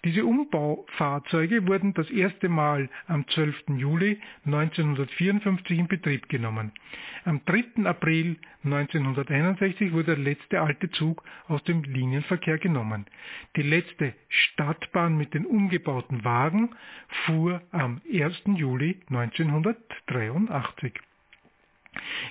Diese 0.04 0.24
Umbaufahrzeuge 0.24 1.66
wurden 1.66 1.92
das 1.94 2.08
erste 2.10 2.48
Mal 2.48 2.88
am 3.06 3.26
12. 3.28 3.64
Juli 3.76 4.20
1954 4.44 5.78
in 5.78 5.88
Betrieb 5.88 6.28
genommen. 6.28 6.72
Am 7.24 7.40
3. 7.44 7.84
April 7.84 8.36
1961 8.64 9.92
wurde 9.92 10.14
der 10.16 10.24
letzte 10.24 10.60
alte 10.60 10.90
Zug 10.90 11.22
aus 11.48 11.62
dem 11.64 11.82
Linienverkehr 11.82 12.58
genommen. 12.58 13.06
Die 13.56 13.62
letzte 13.62 14.14
Stadtbahn 14.28 15.16
mit 15.16 15.34
den 15.34 15.46
umgebauten 15.46 16.24
Wagen 16.24 16.70
fuhr 17.24 17.62
am 17.72 18.00
1. 18.10 18.42
Juli 18.56 19.00
1983. 19.08 20.92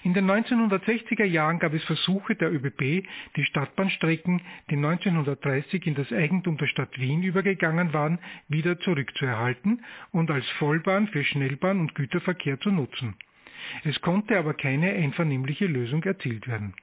In 0.04 0.14
den 0.14 0.30
1960er 0.30 1.26
Jahren 1.26 1.60
gab 1.60 1.74
es 1.74 1.84
Versuche 1.84 2.36
der 2.36 2.54
ÖBB, 2.54 3.08
die 3.36 3.46
Stadtbahnstrecken, 3.46 4.42
die 4.70 4.76
1930 4.76 5.88
in 5.88 5.96
das 5.96 6.12
Eigentum 6.12 6.58
der 6.58 6.68
Stadt 6.68 7.00
Wien 7.00 7.24
übergegangen 7.24 7.94
waren, 7.94 8.20
wieder 8.48 8.80
zurückzuerhalten 8.80 9.84
und 10.12 10.32
als 10.32 10.48
Vollbahn 10.60 11.08
für 11.08 11.24
Schnellbahn 11.24 11.80
und 11.80 11.96
Güterverkehr 11.96 12.60
zu 12.60 12.72
nutzen. 12.72 13.16
Es 13.84 14.00
konnte 14.02 14.38
aber 14.38 14.54
keine 14.54 14.92
einvernehmliche 14.94 15.66
Lösung 15.66 16.04
erzielt 16.04 16.48
werden. 16.48 16.74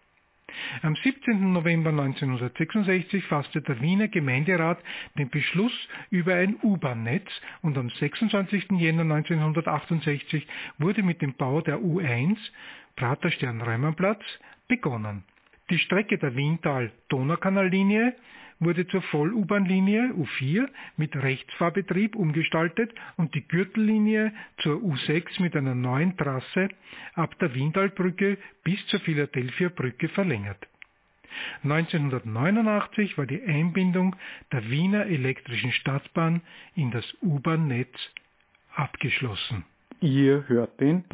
Am 0.83 0.97
17. 0.97 1.53
November 1.53 1.91
1966 1.91 3.25
fasste 3.25 3.63
der 3.63 3.81
Wiener 3.81 4.09
Gemeinderat 4.09 4.79
den 5.19 5.29
Beschluss 5.31 5.73
über 6.11 6.35
ein 6.35 6.57
U-Bahn-Netz 6.63 7.29
und 7.63 7.79
am 7.79 7.91
26. 7.91 8.73
Jänner 8.73 9.03
1968 9.03 10.47
wurde 10.79 11.03
mit 11.03 11.23
dem 11.23 11.35
Bau 11.35 11.61
der 11.61 11.79
U1 11.79 12.37
Praterstern-Reumannplatz 12.97 14.23
begonnen. 14.69 15.25
Die 15.71 15.79
Strecke 15.79 16.19
der 16.19 16.37
Wiental-Donaukanallinie 16.37 18.15
wurde 18.65 18.87
zur 18.87 19.03
Voll-U-Bahn-Linie 19.03 20.15
U4 20.15 20.69
mit 20.97 21.15
Rechtsfahrbetrieb 21.17 22.17
umgestaltet 22.17 22.93
und 23.17 23.35
die 23.35 23.47
Gürtellinie 23.47 24.33
zur 24.59 24.77
U6 24.77 25.43
mit 25.43 25.57
einer 25.57 25.75
neuen 25.75 26.17
Trasse 26.17 26.69
ab 27.15 27.39
der 27.39 27.55
Wientalbrücke 27.55 28.39
bis 28.65 28.85
zur 28.87 29.01
Philadelphia 29.01 29.69
Brücke 29.69 30.09
verlängert. 30.09 30.67
1989 31.65 33.17
war 33.17 33.27
die 33.27 33.43
Einbindung 33.43 34.17
der 34.53 34.69
Wiener 34.71 35.07
elektrischen 35.07 35.73
Stadtbahn 35.73 36.43
in 36.75 36.91
das 36.91 37.05
U-Bahn-Netz 37.23 37.95
abgeschlossen. 38.75 39.65
Ihr 40.01 40.45
hört 40.49 40.81
den 40.81 41.05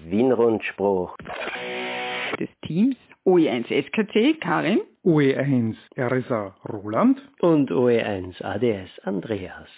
Wien-Rundspruch 0.00 1.16
des 2.38 2.48
Teams 2.62 2.96
OE1 3.24 3.66
SKC 3.66 4.40
Karin, 4.40 4.80
OE1 5.04 5.76
RSA 5.96 6.56
Roland 6.68 7.22
und 7.38 7.70
OE1 7.70 8.42
ADS 8.42 8.98
Andreas. 9.04 9.68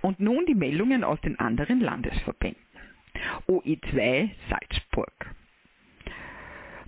Und 0.00 0.20
nun 0.20 0.46
die 0.46 0.54
Meldungen 0.54 1.04
aus 1.04 1.20
den 1.20 1.38
anderen 1.38 1.80
Landesverbänden. 1.80 2.62
OE2 3.46 4.30
Salzburg. 4.48 5.34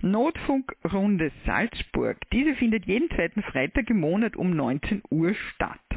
Notfunkrunde 0.01 1.31
Salzburg. 1.45 2.17
Diese 2.31 2.55
findet 2.55 2.85
jeden 2.87 3.09
zweiten 3.11 3.43
Freitag 3.43 3.91
im 3.91 3.99
Monat 3.99 4.35
um 4.35 4.55
19 4.55 5.03
Uhr 5.11 5.35
statt. 5.35 5.92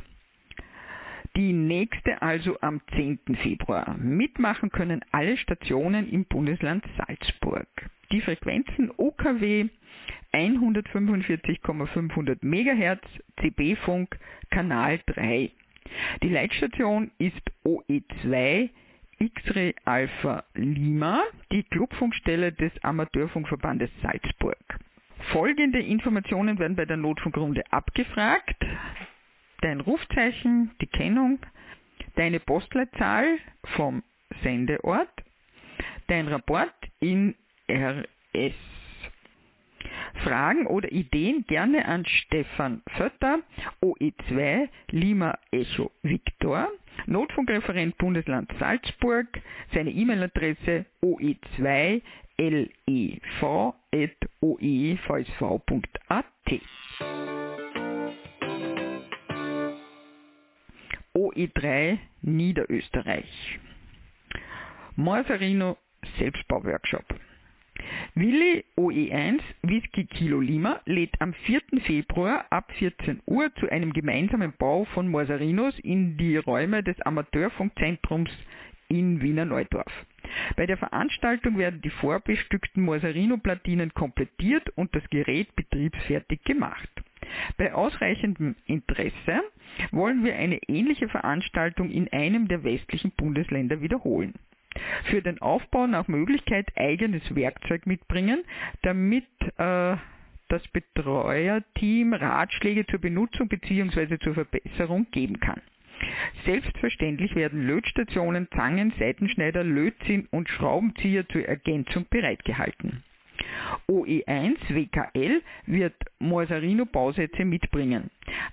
Die 1.37 1.53
nächste 1.53 2.23
also 2.23 2.59
am 2.63 2.81
10. 2.95 3.19
Februar. 3.43 3.95
Mitmachen 3.99 4.71
können 4.71 5.05
alle 5.13 5.37
Stationen 5.37 6.11
im 6.11 6.25
Bundesland 6.25 6.83
Salzburg. 6.97 7.69
Die 8.11 8.23
Frequenzen 8.23 8.91
OKW 8.97 9.69
145,500 10.33 12.43
MHz, 12.43 13.03
CB-Funk, 13.43 14.19
Kanal 14.51 14.99
3. 15.07 15.51
Die 16.23 16.29
Leitstation 16.29 17.11
ist 17.19 17.43
OE2 17.67 18.71
X-Ray 19.19 19.75
Alpha 19.85 20.45
Lima, 20.55 21.23
die 21.53 21.65
Clubfunkstelle 21.65 22.53
des 22.53 22.73
Amateurfunkverbandes 22.83 23.91
Salzburg. 24.03 24.57
Folgende 25.33 25.81
Informationen 25.81 26.59
werden 26.59 26.77
bei 26.77 26.87
der 26.87 26.97
Notfunkrunde 26.97 27.63
abgefragt. 27.71 28.57
Dein 29.67 29.81
Rufzeichen, 29.81 30.71
die 30.81 30.87
Kennung, 30.87 31.41
deine 32.15 32.39
Postleitzahl 32.39 33.41
vom 33.75 34.05
Sendeort, 34.45 35.11
dein 36.07 36.29
Rapport 36.29 36.73
in 37.01 37.35
RS. 37.69 38.55
Fragen 40.23 40.69
oder 40.69 40.93
Ideen 40.93 41.45
gerne 41.49 41.85
an 41.85 42.07
Stefan 42.07 42.81
Vötter, 42.97 43.41
OE2 43.83 44.69
Lima 44.93 45.37
Echo 45.51 45.91
Victor, 46.05 46.69
Notfunkreferent 47.07 47.99
Bundesland 47.99 48.49
Salzburg, 48.61 49.27
seine 49.75 49.91
E-Mail-Adresse 49.91 50.87
oe2 51.03 52.03
OE3 61.17 61.97
Niederösterreich. 62.21 63.59
Morserino 64.97 65.79
Selbstbauworkshop. 66.19 67.07
Willi 68.15 68.67
OE1 68.77 69.41
Whisky 69.63 70.05
Kilo 70.05 70.41
Lima 70.41 70.83
lädt 70.85 71.19
am 71.23 71.33
4. 71.33 71.63
Februar 71.87 72.45
ab 72.51 72.71
14 72.73 73.23
Uhr 73.25 73.51
zu 73.55 73.67
einem 73.71 73.95
gemeinsamen 73.95 74.53
Bau 74.59 74.85
von 74.93 75.09
Morsarinos 75.09 75.79
in 75.79 76.19
die 76.19 76.37
Räume 76.37 76.83
des 76.83 77.01
Amateurfunkzentrums 77.01 78.31
in 78.89 79.23
Wiener 79.23 79.47
Neudorf. 79.47 79.93
Bei 80.57 80.67
der 80.67 80.77
Veranstaltung 80.77 81.57
werden 81.57 81.81
die 81.81 81.89
vorbestückten 81.89 82.83
Morsarino-Platinen 82.83 83.95
komplettiert 83.95 84.69
und 84.77 84.95
das 84.95 85.09
Gerät 85.09 85.57
betriebsfertig 85.57 86.43
gemacht. 86.45 86.91
Bei 87.57 87.75
ausreichendem 87.75 88.57
Interesse 88.67 89.43
wollen 89.91 90.25
wir 90.25 90.37
eine 90.37 90.59
ähnliche 90.69 91.09
Veranstaltung 91.09 91.91
in 91.91 92.09
einem 92.13 92.49
der 92.49 92.65
westlichen 92.65 93.13
Bundesländer 93.13 93.81
wiederholen. 93.81 94.35
Für 95.05 95.23
den 95.23 95.41
Aufbau 95.41 95.87
nach 95.87 96.09
Möglichkeit 96.09 96.67
eigenes 96.77 97.35
Werkzeug 97.35 97.87
mitbringen, 97.87 98.45
damit 98.83 99.25
äh, 99.57 99.97
das 100.49 100.69
Betreuerteam 100.73 102.13
Ratschläge 102.13 102.87
zur 102.87 103.01
Benutzung 103.01 103.49
bzw. 103.49 104.19
zur 104.19 104.35
Verbesserung 104.35 105.07
geben 105.11 105.41
kann. 105.41 105.61
Selbstverständlich 106.45 107.35
werden 107.35 107.67
Lötstationen, 107.67 108.49
Zangen, 108.55 108.93
Seitenschneider, 108.99 109.65
Lötzinn 109.65 110.29
und 110.31 110.49
Schraubenzieher 110.49 111.27
zur 111.29 111.47
Ergänzung 111.47 112.07
bereitgehalten. 112.11 113.03
OE1 113.89 114.57
WKL 114.69 115.43
wird 115.67 115.95
Morsarino-Bausätze 116.19 117.45
mitbringen. 117.45 118.11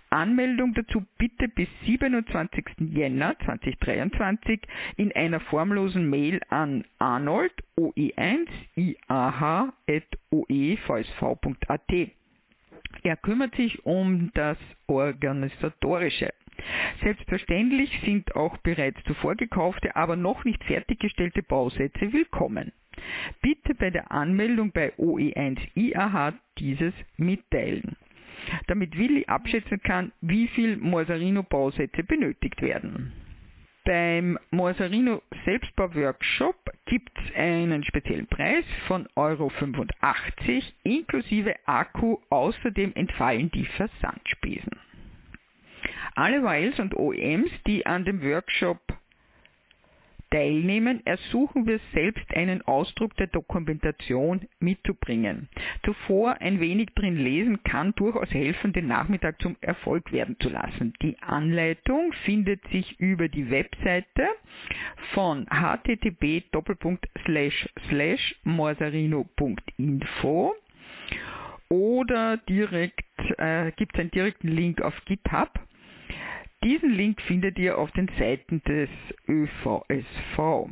Anmeldung 0.09 0.73
dazu 0.73 1.03
bitte 1.17 1.47
bis 1.47 1.67
27. 1.85 2.65
Jänner 2.79 3.37
2023 3.45 4.61
in 4.97 5.11
einer 5.13 5.39
formlosen 5.39 6.09
Mail 6.09 6.39
an 6.49 6.85
arnold 6.99 7.53
oe1 7.77 8.47
iah.oevsv.at. 8.75 9.71
Er 13.03 13.17
kümmert 13.17 13.55
sich 13.55 13.85
um 13.85 14.31
das 14.33 14.57
Organisatorische. 14.87 16.31
Selbstverständlich 17.01 17.89
sind 18.05 18.35
auch 18.35 18.57
bereits 18.57 19.03
zuvor 19.05 19.35
gekaufte, 19.35 19.95
aber 19.95 20.15
noch 20.15 20.45
nicht 20.45 20.63
fertiggestellte 20.63 21.41
Bausätze 21.43 22.13
willkommen. 22.13 22.71
Bitte 23.41 23.75
bei 23.75 23.89
der 23.89 24.11
Anmeldung 24.11 24.71
bei 24.71 24.93
OE1IAH 24.97 26.33
dieses 26.57 26.93
mitteilen, 27.17 27.95
damit 28.67 28.97
Willi 28.97 29.25
abschätzen 29.25 29.81
kann, 29.81 30.11
wie 30.21 30.47
viel 30.47 30.77
Morsarino-Bausätze 30.77 32.03
benötigt 32.03 32.61
werden. 32.61 33.13
Beim 33.85 34.39
Morsarino 34.51 35.21
Selbstbau-Workshop 35.43 36.55
gibt 36.85 37.11
es 37.19 37.35
einen 37.35 37.83
speziellen 37.83 38.27
Preis 38.27 38.63
von 38.87 39.09
Euro 39.15 39.49
85 39.49 40.73
inklusive 40.83 41.53
Akku, 41.65 42.17
außerdem 42.29 42.93
entfallen 42.95 43.51
die 43.51 43.65
Versandspesen. 43.65 44.79
Alle 46.15 46.43
Wiles 46.43 46.79
und 46.79 46.95
OEMs, 46.95 47.49
die 47.67 47.85
an 47.85 48.05
dem 48.05 48.23
Workshop 48.23 48.79
teilnehmen, 50.33 51.05
ersuchen 51.05 51.67
wir 51.67 51.79
selbst 51.93 52.25
einen 52.35 52.63
Ausdruck 52.63 53.15
der 53.17 53.27
Dokumentation 53.27 54.41
mitzubringen. 54.59 55.47
Zuvor 55.85 56.41
ein 56.41 56.59
wenig 56.59 56.89
drin 56.95 57.17
lesen 57.17 57.61
kann 57.63 57.93
durchaus 57.95 58.31
helfen, 58.31 58.73
den 58.73 58.87
Nachmittag 58.87 59.39
zum 59.41 59.55
Erfolg 59.61 60.11
werden 60.11 60.35
zu 60.39 60.49
lassen. 60.49 60.93
Die 61.03 61.15
Anleitung 61.21 62.11
findet 62.25 62.67
sich 62.69 62.99
über 62.99 63.29
die 63.29 63.51
Webseite 63.51 64.27
von 65.13 65.45
http 65.49 66.43
morsarino.info 68.43 70.55
oder 71.69 72.37
direkt 72.37 73.03
äh, 73.37 73.71
gibt 73.75 73.93
es 73.93 73.99
einen 73.99 74.11
direkten 74.11 74.47
Link 74.47 74.81
auf 74.81 74.95
GitHub 75.05 75.51
diesen 76.63 76.91
Link 76.93 77.21
findet 77.21 77.59
ihr 77.59 77.77
auf 77.77 77.91
den 77.91 78.09
Seiten 78.17 78.61
des 78.63 78.89
ÖVSV. 79.27 80.69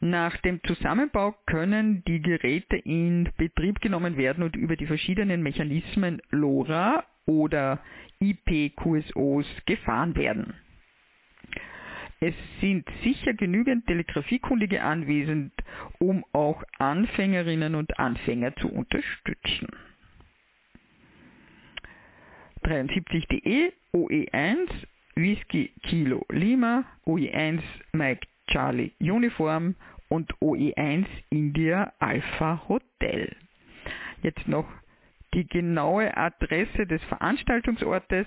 Nach 0.00 0.36
dem 0.38 0.62
Zusammenbau 0.62 1.34
können 1.46 2.04
die 2.06 2.20
Geräte 2.22 2.76
in 2.76 3.28
Betrieb 3.36 3.80
genommen 3.80 4.16
werden 4.16 4.44
und 4.44 4.54
über 4.54 4.76
die 4.76 4.86
verschiedenen 4.86 5.42
Mechanismen 5.42 6.22
LoRa 6.30 7.04
oder 7.26 7.80
IP-QSOs 8.20 9.46
gefahren 9.66 10.14
werden. 10.14 10.54
Es 12.20 12.34
sind 12.60 12.84
sicher 13.02 13.34
genügend 13.34 13.86
Telegrafiekundige 13.86 14.82
anwesend, 14.82 15.52
um 15.98 16.24
auch 16.32 16.62
Anfängerinnen 16.78 17.74
und 17.74 17.98
Anfänger 17.98 18.54
zu 18.56 18.68
unterstützen. 18.68 19.68
73.de, 22.68 23.72
OE1, 23.94 24.68
Whisky 25.16 25.72
Kilo 25.82 26.26
Lima, 26.28 26.84
OE1 27.06 27.62
Mike 27.94 28.26
Charlie 28.46 28.92
Uniform 29.00 29.74
und 30.10 30.30
OE1 30.42 31.06
India 31.30 31.94
Alpha 31.98 32.60
Hotel. 32.68 33.34
Jetzt 34.22 34.46
noch 34.46 34.66
die 35.32 35.46
genaue 35.46 36.14
Adresse 36.14 36.86
des 36.86 37.02
Veranstaltungsortes. 37.04 38.26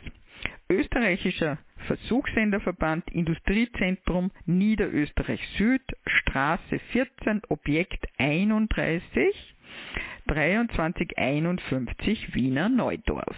Österreichischer 0.69 1.59
Versuchssenderverband 1.85 3.11
Industriezentrum 3.11 4.31
Niederösterreich 4.47 5.47
Süd, 5.57 5.83
Straße 6.07 6.79
14, 6.91 7.43
Objekt 7.49 8.07
31, 8.17 9.35
2351 10.27 12.33
Wiener 12.33 12.69
Neudorf. 12.69 13.37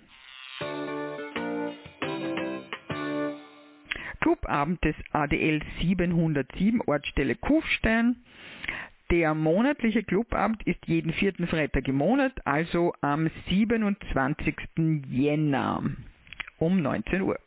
Clubabend 4.21 4.83
des 4.83 4.95
ADL 5.11 5.61
707 5.81 6.81
Ortsstelle 6.85 7.35
Kufstein. 7.35 8.17
Der 9.11 9.33
monatliche 9.33 10.03
Clubabend 10.03 10.61
ist 10.67 10.85
jeden 10.85 11.13
vierten 11.13 11.47
Freitag 11.47 11.87
im 11.87 11.95
Monat, 11.95 12.33
also 12.45 12.93
am 13.01 13.29
27. 13.49 14.55
Jänner 15.07 15.83
um 16.59 16.81
19 16.81 17.21
Uhr. 17.21 17.39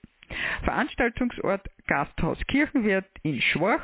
Veranstaltungsort 0.65 1.69
Gasthaus 1.87 2.39
Kirchenwirt 2.49 3.07
in 3.23 3.41
Schwach, 3.41 3.83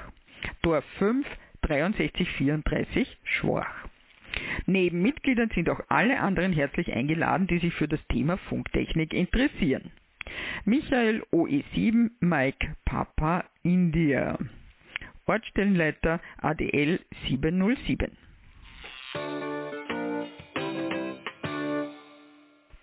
Dorf 0.62 0.84
5, 0.98 1.26
6334 1.62 3.18
Schwach. 3.24 3.87
Neben 4.66 5.02
Mitgliedern 5.02 5.50
sind 5.54 5.70
auch 5.70 5.80
alle 5.88 6.20
anderen 6.20 6.52
herzlich 6.52 6.92
eingeladen, 6.92 7.46
die 7.46 7.58
sich 7.58 7.74
für 7.74 7.88
das 7.88 8.00
Thema 8.08 8.36
Funktechnik 8.36 9.14
interessieren. 9.14 9.92
Michael 10.64 11.22
OE7 11.32 12.10
Mike 12.20 12.74
Papa 12.84 13.44
India. 13.62 14.38
Ortsstellenleiter 15.26 16.20
ADL 16.38 17.00
707. 17.28 18.16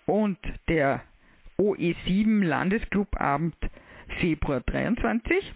Und 0.05 0.37
der 0.67 1.03
OE7 1.57 2.43
Landesclubabend 2.43 3.55
Februar 4.19 4.61
23. 4.61 5.53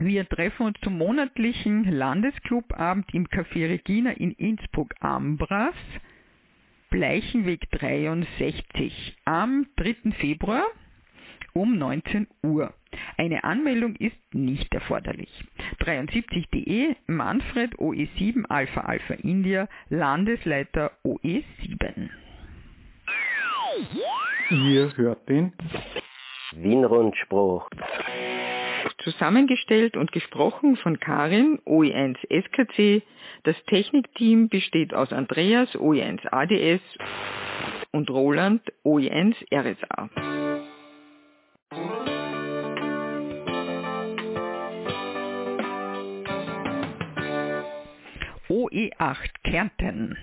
Wir 0.00 0.28
treffen 0.28 0.66
uns 0.66 0.78
zum 0.82 0.96
monatlichen 0.96 1.84
Landesclubabend 1.90 3.12
im 3.14 3.26
Café 3.26 3.68
Regina 3.68 4.12
in 4.12 4.30
Innsbruck-Ambras, 4.30 5.74
Bleichenweg 6.88 7.68
63, 7.72 9.16
am 9.24 9.66
3. 9.76 10.12
Februar 10.20 10.64
um 11.52 11.76
19 11.78 12.28
Uhr. 12.44 12.72
Eine 13.16 13.42
Anmeldung 13.42 13.96
ist 13.96 14.16
nicht 14.32 14.72
erforderlich. 14.72 15.44
73.de 15.80 16.94
Manfred 17.08 17.74
OE7 17.74 18.44
Alpha 18.48 18.82
Alpha 18.82 19.14
India 19.14 19.68
Landesleiter 19.88 20.92
OE7. 21.04 22.08
Ihr 24.50 24.96
hört 24.96 25.28
den 25.28 25.52
Wienrundspruch. 26.52 27.68
Zusammengestellt 29.02 29.96
und 29.96 30.12
gesprochen 30.12 30.76
von 30.76 30.98
Karin, 31.00 31.60
OE1 31.66 32.16
SKC. 32.28 33.02
Das 33.44 33.56
Technikteam 33.66 34.48
besteht 34.48 34.94
aus 34.94 35.12
Andreas, 35.12 35.70
OE1 35.76 36.26
ADS 36.30 36.82
und 37.92 38.10
Roland, 38.10 38.62
OE1 38.84 39.34
RSA. 39.52 40.10
OE8 48.48 49.30
Kärnten. 49.44 50.16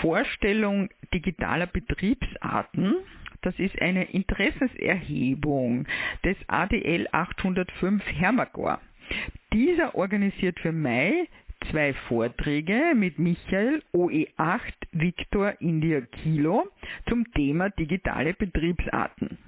Vorstellung 0.00 0.88
digitaler 1.12 1.66
Betriebsarten. 1.66 2.96
Das 3.42 3.58
ist 3.58 3.80
eine 3.80 4.04
Interessenserhebung 4.04 5.86
des 6.24 6.36
ADL 6.48 7.08
805 7.12 8.02
Hermagor. 8.12 8.80
Dieser 9.52 9.94
organisiert 9.94 10.58
für 10.60 10.72
Mai 10.72 11.28
zwei 11.70 11.94
Vorträge 12.08 12.92
mit 12.94 13.18
Michael 13.18 13.82
OE8 13.92 14.72
Victor 14.92 15.54
India 15.60 16.00
Kilo 16.00 16.68
zum 17.08 17.30
Thema 17.32 17.70
digitale 17.70 18.34
Betriebsarten. 18.34 19.38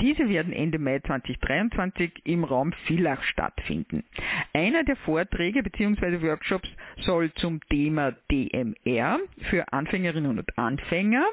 Diese 0.00 0.28
werden 0.28 0.52
Ende 0.52 0.78
Mai 0.78 1.00
2023 1.00 2.22
im 2.24 2.44
Raum 2.44 2.72
Villach 2.86 3.22
stattfinden. 3.24 4.04
Einer 4.52 4.84
der 4.84 4.96
Vorträge 4.96 5.62
bzw. 5.62 6.22
Workshops 6.22 6.68
soll 6.98 7.32
zum 7.34 7.60
Thema 7.68 8.12
DMR 8.30 9.20
für 9.50 9.72
Anfängerinnen 9.72 10.38
und 10.38 10.58
Anfänger 10.58 11.26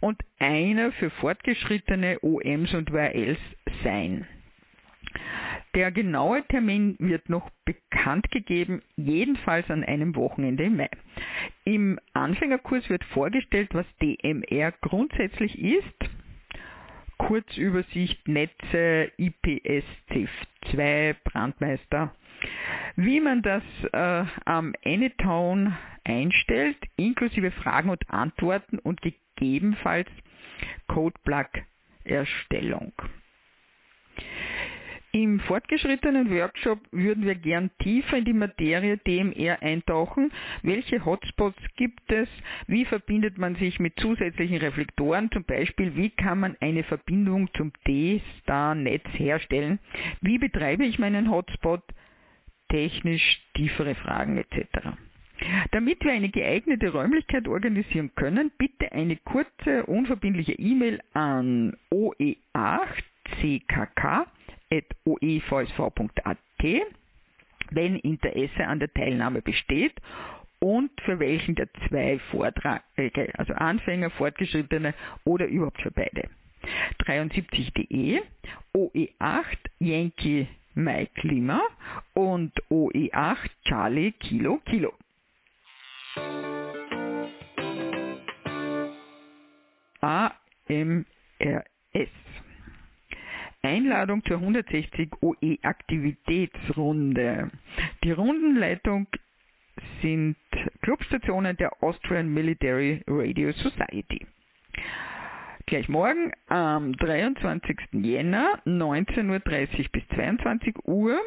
und 0.00 0.20
einer 0.38 0.92
für 0.92 1.10
fortgeschrittene 1.10 2.18
OMs 2.22 2.74
und 2.74 2.92
WRLs 2.92 3.38
sein. 3.84 4.26
Der 5.74 5.92
genaue 5.92 6.44
Termin 6.48 6.96
wird 6.98 7.28
noch 7.28 7.48
bekannt 7.64 8.28
gegeben, 8.32 8.82
jedenfalls 8.96 9.70
an 9.70 9.84
einem 9.84 10.16
Wochenende 10.16 10.64
im 10.64 10.76
Mai. 10.76 10.90
Im 11.64 12.00
Anfängerkurs 12.12 12.88
wird 12.90 13.04
vorgestellt, 13.04 13.68
was 13.72 13.86
DMR 14.02 14.72
grundsätzlich 14.80 15.56
ist 15.60 16.10
Kurzübersicht 17.26 18.26
Netze 18.28 19.12
IPS 19.18 19.84
CIF2 20.10 21.14
Brandmeister. 21.22 22.14
Wie 22.96 23.20
man 23.20 23.42
das 23.42 23.62
äh, 23.92 24.24
am 24.46 24.74
Anytown 24.84 25.76
einstellt, 26.04 26.78
inklusive 26.96 27.50
Fragen 27.50 27.90
und 27.90 28.08
Antworten 28.10 28.78
und 28.78 29.02
gegebenenfalls 29.02 30.08
Codeplug 30.88 31.48
Erstellung. 32.04 32.92
Im 35.12 35.40
fortgeschrittenen 35.40 36.30
Workshop 36.30 36.78
würden 36.92 37.24
wir 37.24 37.34
gern 37.34 37.72
tiefer 37.80 38.18
in 38.18 38.24
die 38.24 38.32
Materie 38.32 38.96
DMR 38.96 39.60
eintauchen. 39.60 40.30
Welche 40.62 41.04
Hotspots 41.04 41.58
gibt 41.76 42.12
es? 42.12 42.28
Wie 42.68 42.84
verbindet 42.84 43.36
man 43.36 43.56
sich 43.56 43.80
mit 43.80 43.98
zusätzlichen 43.98 44.58
Reflektoren? 44.58 45.28
Zum 45.32 45.42
Beispiel, 45.42 45.96
wie 45.96 46.10
kann 46.10 46.38
man 46.38 46.56
eine 46.60 46.84
Verbindung 46.84 47.52
zum 47.54 47.72
D-Star-Netz 47.88 49.04
herstellen? 49.14 49.80
Wie 50.20 50.38
betreibe 50.38 50.84
ich 50.84 51.00
meinen 51.00 51.28
Hotspot? 51.28 51.82
Technisch 52.68 53.42
tiefere 53.54 53.96
Fragen 53.96 54.38
etc. 54.38 54.90
Damit 55.72 56.04
wir 56.04 56.12
eine 56.12 56.28
geeignete 56.28 56.92
Räumlichkeit 56.92 57.48
organisieren 57.48 58.12
können, 58.14 58.52
bitte 58.58 58.92
eine 58.92 59.16
kurze, 59.16 59.86
unverbindliche 59.86 60.52
E-Mail 60.52 61.00
an 61.14 61.76
oe8ckk 61.90 64.26
oevsv.at, 65.04 66.38
wenn 67.72 67.96
Interesse 67.96 68.66
an 68.66 68.80
der 68.80 68.92
Teilnahme 68.92 69.42
besteht 69.42 69.94
und 70.60 70.90
für 71.02 71.18
welchen 71.18 71.54
der 71.54 71.68
zwei 71.88 72.18
Vorträge, 72.30 73.32
also 73.38 73.52
Anfänger, 73.54 74.10
Fortgeschrittene 74.10 74.94
oder 75.24 75.46
überhaupt 75.46 75.80
für 75.80 75.90
beide. 75.90 76.28
73.de, 77.04 78.20
OE8 78.74 79.58
Yankee 79.78 80.46
Mike 80.74 81.26
Lima 81.26 81.62
und 82.14 82.52
OE8 82.70 83.50
Charlie 83.64 84.12
Kilo 84.12 84.60
Kilo. 84.66 84.92
AMRS 90.02 91.04
Einladung 93.62 94.24
zur 94.24 94.38
160 94.38 95.10
OE 95.20 95.58
Aktivitätsrunde. 95.62 97.50
Die 98.02 98.12
Rundenleitung 98.12 99.06
sind 100.02 100.36
Clubstationen 100.82 101.56
der 101.56 101.82
Austrian 101.82 102.32
Military 102.32 103.02
Radio 103.06 103.52
Society. 103.52 104.26
Gleich 105.66 105.88
morgen 105.88 106.32
am 106.48 106.92
23. 106.94 107.76
Jänner 107.92 108.60
19.30 108.66 109.28
Uhr 109.28 109.84
bis 109.92 110.08
22 110.14 110.74
Uhr 110.86 111.20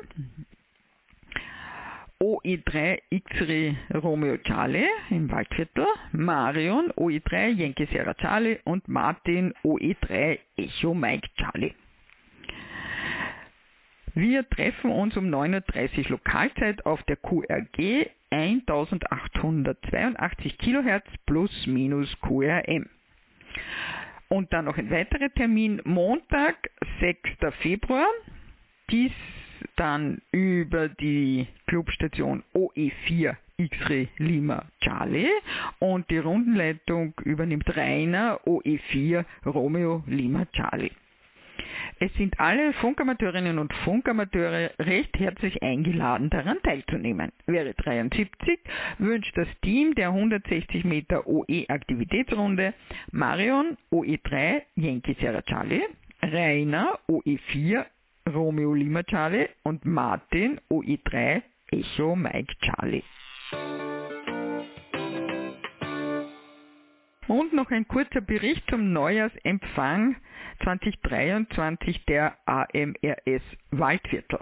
OE3 2.20 3.00
X-Ray 3.10 3.78
Romeo 3.94 4.38
Charlie 4.38 4.88
im 5.10 5.30
Waldviertel, 5.30 5.86
Marion 6.14 6.92
OE3 6.92 7.50
Yankee 7.50 7.88
Sierra 7.92 8.14
Charlie 8.16 8.60
und 8.64 8.88
Martin 8.88 9.54
OE3 9.64 10.40
Echo 10.58 10.94
Mike 10.94 11.28
Charlie. 11.36 11.74
Wir 14.16 14.48
treffen 14.48 14.92
uns 14.92 15.18
um 15.18 15.26
9.30 15.26 16.06
Uhr 16.06 16.12
Lokalzeit 16.12 16.86
auf 16.86 17.02
der 17.04 17.18
QRG 17.18 18.08
1882 18.30 20.58
kHz 20.58 21.04
plus 21.26 21.68
minus 21.68 22.16
QRM. 22.22 22.88
Und 24.30 24.54
dann 24.54 24.64
noch 24.66 24.78
ein 24.78 24.92
weiterer 24.92 25.34
Termin, 25.34 25.82
Montag, 25.84 26.70
6. 27.00 27.20
Februar. 27.62 28.06
Dies 28.90 29.12
dann 29.76 30.22
über 30.32 30.90
die 30.90 31.48
Clubstation 31.68 32.44
OE4 32.54 33.36
X-Ray 33.58 34.10
Lima 34.18 34.66
Charlie 34.82 35.30
und 35.80 36.10
die 36.10 36.18
Rundenleitung 36.18 37.14
übernimmt 37.24 37.76
Rainer 37.76 38.40
OE4 38.46 39.26
Romeo 39.46 40.04
Lima 40.08 40.46
Charlie. 40.52 40.92
Es 42.04 42.14
sind 42.16 42.38
alle 42.38 42.74
Funkamateurinnen 42.74 43.60
und 43.60 43.74
Funkamateure 43.86 44.72
recht 44.78 45.18
herzlich 45.18 45.64
eingeladen, 45.64 46.30
daran 46.30 46.62
teilzunehmen. 46.62 47.32
Wäre 47.46 47.74
73 47.76 48.60
wünscht 48.98 49.32
das 49.38 49.48
Team 49.62 49.96
der 49.96 50.10
160 50.10 50.84
Meter 50.84 51.26
OE 51.26 51.66
Aktivitätsrunde 51.70 52.74
Marion 53.14 53.78
OE3 53.90 54.64
Yankee 54.76 55.16
Sierra 55.18 55.44
Charlie, 55.44 55.86
Rainer 56.22 57.00
OE4 57.08 57.86
Romeo 58.34 58.74
Lima 58.74 59.04
Charlie 59.04 59.48
und 59.64 59.86
Martin 59.86 60.60
OE3 60.70 61.42
Echo 61.72 62.18
Mike 62.18 62.54
Charlie. 62.60 63.04
Und 67.30 67.54
noch 67.54 67.72
ein 67.72 67.88
kurzer 67.88 68.20
Bericht 68.20 68.70
zum 68.70 68.92
Neujahrsempfang 68.92 70.18
2023 70.64 72.06
der 72.06 72.38
AMRS 72.46 73.44
Waldviertel. 73.72 74.40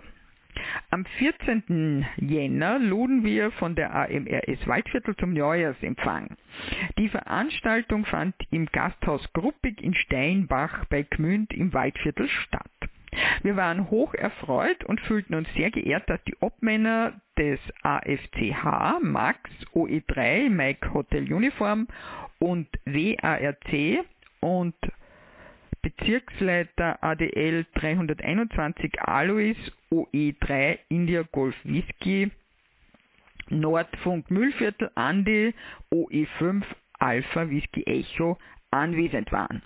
Am 0.89 1.05
14. 1.05 2.05
Jänner 2.17 2.77
luden 2.79 3.23
wir 3.23 3.51
von 3.51 3.75
der 3.75 3.93
AMRS 3.95 4.67
Waldviertel 4.67 5.15
zum 5.15 5.33
Neujahrsempfang. 5.33 6.35
Die 6.97 7.09
Veranstaltung 7.09 8.05
fand 8.05 8.35
im 8.51 8.65
Gasthaus 8.67 9.21
Gruppig 9.33 9.81
in 9.81 9.93
Steinbach 9.93 10.85
bei 10.85 11.03
Gmünd 11.03 11.53
im 11.53 11.73
Waldviertel 11.73 12.27
statt. 12.27 12.69
Wir 13.43 13.57
waren 13.57 13.89
hoch 13.89 14.13
erfreut 14.13 14.83
und 14.85 15.01
fühlten 15.01 15.35
uns 15.35 15.47
sehr 15.53 15.69
geehrt, 15.71 16.09
dass 16.09 16.23
die 16.23 16.35
Obmänner 16.39 17.13
des 17.37 17.59
AFCH, 17.83 18.99
Max, 19.01 19.39
OE3, 19.73 20.49
Mike 20.49 20.93
Hotel 20.93 21.31
Uniform 21.31 21.87
und 22.39 22.67
WARC 22.85 24.05
und 24.39 24.75
Bezirksleiter 25.81 27.03
ADL 27.03 27.65
321 27.75 28.99
Alois 29.01 29.55
OE3 29.91 30.77
India 30.89 31.23
Golf 31.23 31.55
Whisky 31.63 32.31
Nordfunk 33.49 34.29
Müllviertel 34.29 34.91
Andi 34.95 35.53
OE5 35.91 36.63
Alpha 36.99 37.49
Whisky 37.49 37.83
Echo 37.85 38.37
anwesend 38.69 39.31
waren. 39.31 39.61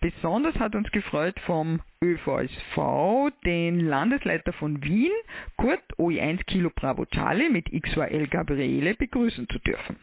Besonders 0.00 0.58
hat 0.58 0.74
uns 0.74 0.90
gefreut 0.90 1.38
vom 1.40 1.80
ÖVSV 2.02 3.30
den 3.44 3.80
Landesleiter 3.80 4.52
von 4.54 4.82
Wien, 4.82 5.12
Kurt 5.56 5.82
OE1 5.98 6.44
Kilo 6.44 6.70
Bravo 6.74 7.04
Charlie 7.06 7.50
mit 7.50 7.70
XYL 7.70 8.26
Gabriele 8.28 8.94
begrüßen 8.94 9.48
zu 9.48 9.58
dürfen. 9.58 9.96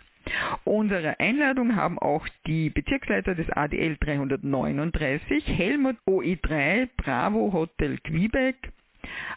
Unsere 0.63 1.19
Einladung 1.19 1.75
haben 1.75 1.97
auch 1.99 2.27
die 2.45 2.69
Bezirksleiter 2.69 3.35
des 3.35 3.49
ADL 3.49 3.97
339, 3.99 5.45
Helmut 5.47 5.97
OE3 6.07 6.89
Bravo 6.97 7.51
Hotel 7.53 7.97
Quebec, 7.99 8.71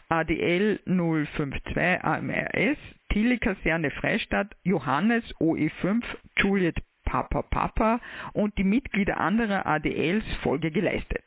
ADL 0.09 0.79
052 0.85 1.77
AMRS, 2.03 2.77
Tilly 3.09 3.37
Kaserne 3.37 3.91
Freistadt, 3.91 4.55
Johannes 4.63 5.23
OE5 5.39 6.03
Juliet 6.37 6.77
Papa 7.05 7.43
Papa 7.43 8.01
und 8.33 8.57
die 8.57 8.63
Mitglieder 8.63 9.19
anderer 9.19 9.65
ADLs 9.65 10.25
Folge 10.43 10.71
geleistet. 10.71 11.23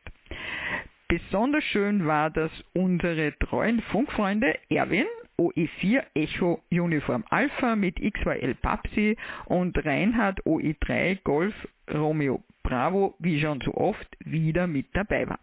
Besonders 1.08 1.64
schön 1.64 2.06
war, 2.06 2.30
dass 2.30 2.50
unsere 2.74 3.36
treuen 3.38 3.80
Funkfreunde 3.82 4.58
Erwin 4.68 5.06
OE4 5.38 6.02
Echo 6.14 6.62
Uniform 6.70 7.24
Alpha 7.30 7.76
mit 7.76 7.96
XYL 7.96 8.54
Papsi 8.56 9.16
und 9.46 9.78
Reinhard 9.84 10.42
OE3 10.44 11.22
Golf 11.22 11.54
Romeo 11.92 12.42
Bravo, 12.62 13.14
wie 13.18 13.40
schon 13.40 13.60
so 13.60 13.74
oft, 13.74 14.08
wieder 14.24 14.66
mit 14.66 14.86
dabei 14.94 15.28
waren. 15.28 15.38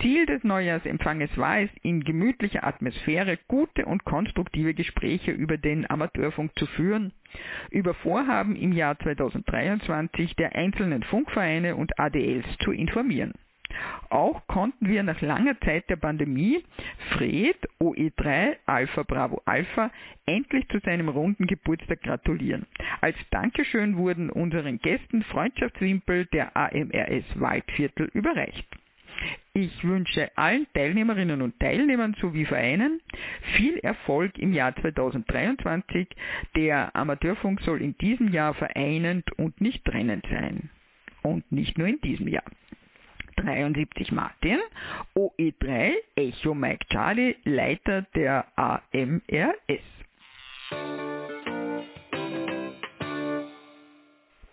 Ziel 0.00 0.26
des 0.26 0.44
Neujahrsempfanges 0.44 1.36
war 1.36 1.60
es, 1.60 1.70
in 1.82 2.04
gemütlicher 2.04 2.64
Atmosphäre 2.64 3.38
gute 3.48 3.84
und 3.86 4.04
konstruktive 4.04 4.74
Gespräche 4.74 5.32
über 5.32 5.58
den 5.58 5.88
Amateurfunk 5.88 6.52
zu 6.58 6.66
führen, 6.66 7.12
über 7.70 7.94
Vorhaben 7.94 8.56
im 8.56 8.72
Jahr 8.72 8.98
2023 8.98 10.36
der 10.36 10.54
einzelnen 10.54 11.02
Funkvereine 11.02 11.76
und 11.76 11.98
ADLs 11.98 12.46
zu 12.58 12.72
informieren. 12.72 13.34
Auch 14.08 14.46
konnten 14.46 14.88
wir 14.88 15.02
nach 15.02 15.20
langer 15.20 15.58
Zeit 15.60 15.88
der 15.88 15.96
Pandemie 15.96 16.64
Fred 17.10 17.56
OE3 17.80 18.56
Alpha 18.66 19.02
Bravo 19.02 19.40
Alpha 19.44 19.90
endlich 20.26 20.68
zu 20.68 20.78
seinem 20.80 21.08
runden 21.08 21.46
Geburtstag 21.46 22.02
gratulieren. 22.02 22.66
Als 23.00 23.16
Dankeschön 23.30 23.96
wurden 23.96 24.30
unseren 24.30 24.78
Gästen 24.78 25.22
Freundschaftswimpel 25.24 26.26
der 26.26 26.56
AMRS 26.56 27.24
Waldviertel 27.36 28.10
überreicht. 28.12 28.66
Ich 29.52 29.84
wünsche 29.84 30.30
allen 30.36 30.66
Teilnehmerinnen 30.74 31.42
und 31.42 31.58
Teilnehmern 31.58 32.14
sowie 32.20 32.44
Vereinen 32.44 33.00
viel 33.56 33.78
Erfolg 33.78 34.38
im 34.38 34.52
Jahr 34.52 34.74
2023. 34.76 36.08
Der 36.56 36.94
Amateurfunk 36.94 37.60
soll 37.62 37.82
in 37.82 37.96
diesem 37.98 38.28
Jahr 38.28 38.54
vereinend 38.54 39.30
und 39.38 39.60
nicht 39.60 39.84
trennend 39.84 40.24
sein. 40.30 40.70
Und 41.22 41.50
nicht 41.52 41.76
nur 41.76 41.88
in 41.88 42.00
diesem 42.00 42.28
Jahr. 42.28 42.44
73 43.40 44.12
Martin, 44.12 44.58
OE3 45.16 45.94
Echo 46.16 46.54
Mike 46.54 46.86
Charlie, 46.90 47.36
Leiter 47.44 48.02
der 48.14 48.46
AMRS. 48.56 49.82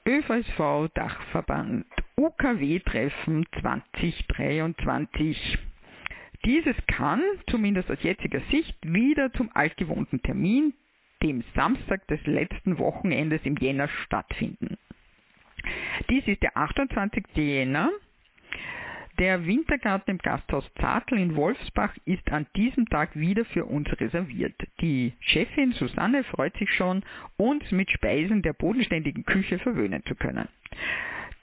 ÖVSV 0.06 0.88
Dachverband 0.94 1.86
UKW-Treffen 2.16 3.46
2023. 3.62 5.58
Dieses 6.46 6.76
kann, 6.88 7.22
zumindest 7.50 7.92
aus 7.92 8.02
jetziger 8.02 8.40
Sicht, 8.50 8.78
wieder 8.84 9.34
zum 9.34 9.50
altgewohnten 9.54 10.22
Termin, 10.22 10.74
dem 11.22 11.44
Samstag 11.56 12.08
des 12.08 12.26
letzten 12.26 12.78
Wochenendes 12.80 13.42
im 13.44 13.58
Jänner 13.58 13.90
stattfinden. 14.06 14.78
Dies 16.10 16.26
ist 16.28 16.42
der 16.42 16.56
28. 16.56 17.26
Jänner 17.36 17.92
der 19.20 19.46
Wintergarten 19.46 20.12
im 20.12 20.18
Gasthaus 20.20 20.64
Zartl 20.80 21.18
in 21.18 21.36
Wolfsbach 21.36 21.96
ist 22.06 22.32
an 22.32 22.46
diesem 22.56 22.88
Tag 22.88 23.16
wieder 23.16 23.46
für 23.46 23.66
uns 23.66 23.90
reserviert. 24.00 24.56
Die 24.82 25.14
Chefin 25.20 25.72
Susanne 25.74 26.24
freut 26.24 26.56
sich 26.58 26.72
schon, 26.74 27.04
uns 27.36 27.70
mit 27.72 27.90
Speisen 27.90 28.42
der 28.42 28.54
bodenständigen 28.54 29.26
Küche 29.26 29.60
verwöhnen 29.60 30.04
zu 30.06 30.16
können. 30.16 30.48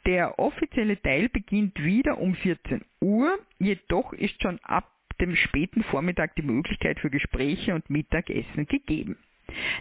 Der 0.07 0.39
offizielle 0.39 1.01
Teil 1.01 1.29
beginnt 1.29 1.83
wieder 1.83 2.19
um 2.19 2.35
14 2.35 2.83
Uhr, 3.01 3.39
jedoch 3.59 4.13
ist 4.13 4.41
schon 4.43 4.59
ab 4.63 4.91
dem 5.21 5.35
späten 5.35 5.83
Vormittag 5.85 6.35
die 6.37 6.43
Möglichkeit 6.43 7.01
für 7.01 7.11
Gespräche 7.11 7.75
und 7.75 7.89
Mittagessen 7.89 8.67
gegeben. 8.67 9.17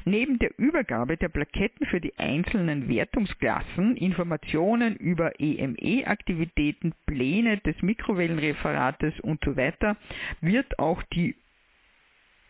Neben 0.06 0.40
der 0.40 0.58
Übergabe 0.58 1.18
der 1.18 1.30
Plaketten 1.30 1.86
für 1.88 2.02
die 2.02 2.18
einzelnen 2.18 2.90
Wertungsklassen, 2.90 3.96
Informationen 3.98 4.96
über 4.96 5.40
EME-Aktivitäten, 5.40 6.94
Pläne 7.06 7.58
des 7.60 7.82
Mikrowellenreferates 7.82 9.20
und 9.22 9.44
so 9.44 9.56
weiter 9.56 9.98
wird 10.42 10.80
auch 10.80 11.02
die 11.14 11.36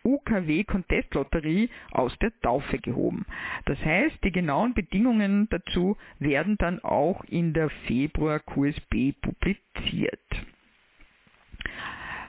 UKW 0.04 0.66
Contest-Lotterie 0.66 1.70
aus 1.92 2.18
der 2.20 2.38
Taufe 2.42 2.78
gehoben. 2.80 3.26
Das 3.66 3.80
heißt, 3.80 4.18
die 4.24 4.32
genauen 4.32 4.74
Bedingungen 4.74 5.48
dazu 5.50 5.98
werden 6.20 6.58
dann 6.58 6.80
auch 6.84 7.24
in 7.26 7.54
der 7.54 7.70
Februar 7.88 8.40
QSB 8.40 9.14
publiziert. 9.22 10.20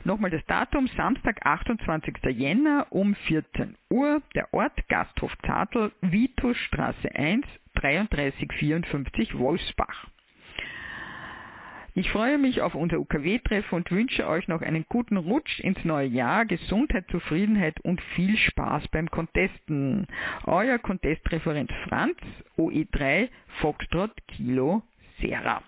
Nochmal 0.04 0.30
das 0.30 0.44
Datum, 0.44 0.86
Samstag, 0.98 1.44
28. 1.46 2.16
Jänner 2.36 2.86
um 2.90 3.14
14 3.14 3.74
Uhr, 3.90 4.20
der 4.34 4.52
Ort 4.52 4.86
Gasthof 4.88 5.32
Zartl, 5.46 5.92
Vitusstraße 6.02 7.14
1, 7.14 7.46
3354 7.76 9.38
Wolfsbach. 9.38 10.08
Ich 11.96 12.10
freue 12.10 12.38
mich 12.38 12.60
auf 12.60 12.74
unser 12.74 12.98
UKW-Treff 12.98 13.72
und 13.72 13.90
wünsche 13.92 14.26
euch 14.26 14.46
noch 14.48 14.60
einen 14.60 14.84
guten 14.88 15.16
Rutsch 15.16 15.60
ins 15.60 15.82
neue 15.84 16.08
Jahr, 16.08 16.44
Gesundheit, 16.44 17.06
Zufriedenheit 17.10 17.80
und 17.80 18.00
viel 18.14 18.36
Spaß 18.36 18.88
beim 18.88 19.08
Contesten. 19.10 20.06
Euer 20.44 20.78
Contestreferent 20.78 21.72
Franz, 21.88 22.16
OE3 22.58 23.28
Foxtrot 23.60 24.10
Kilo 24.26 24.82
Serra. 25.20 25.62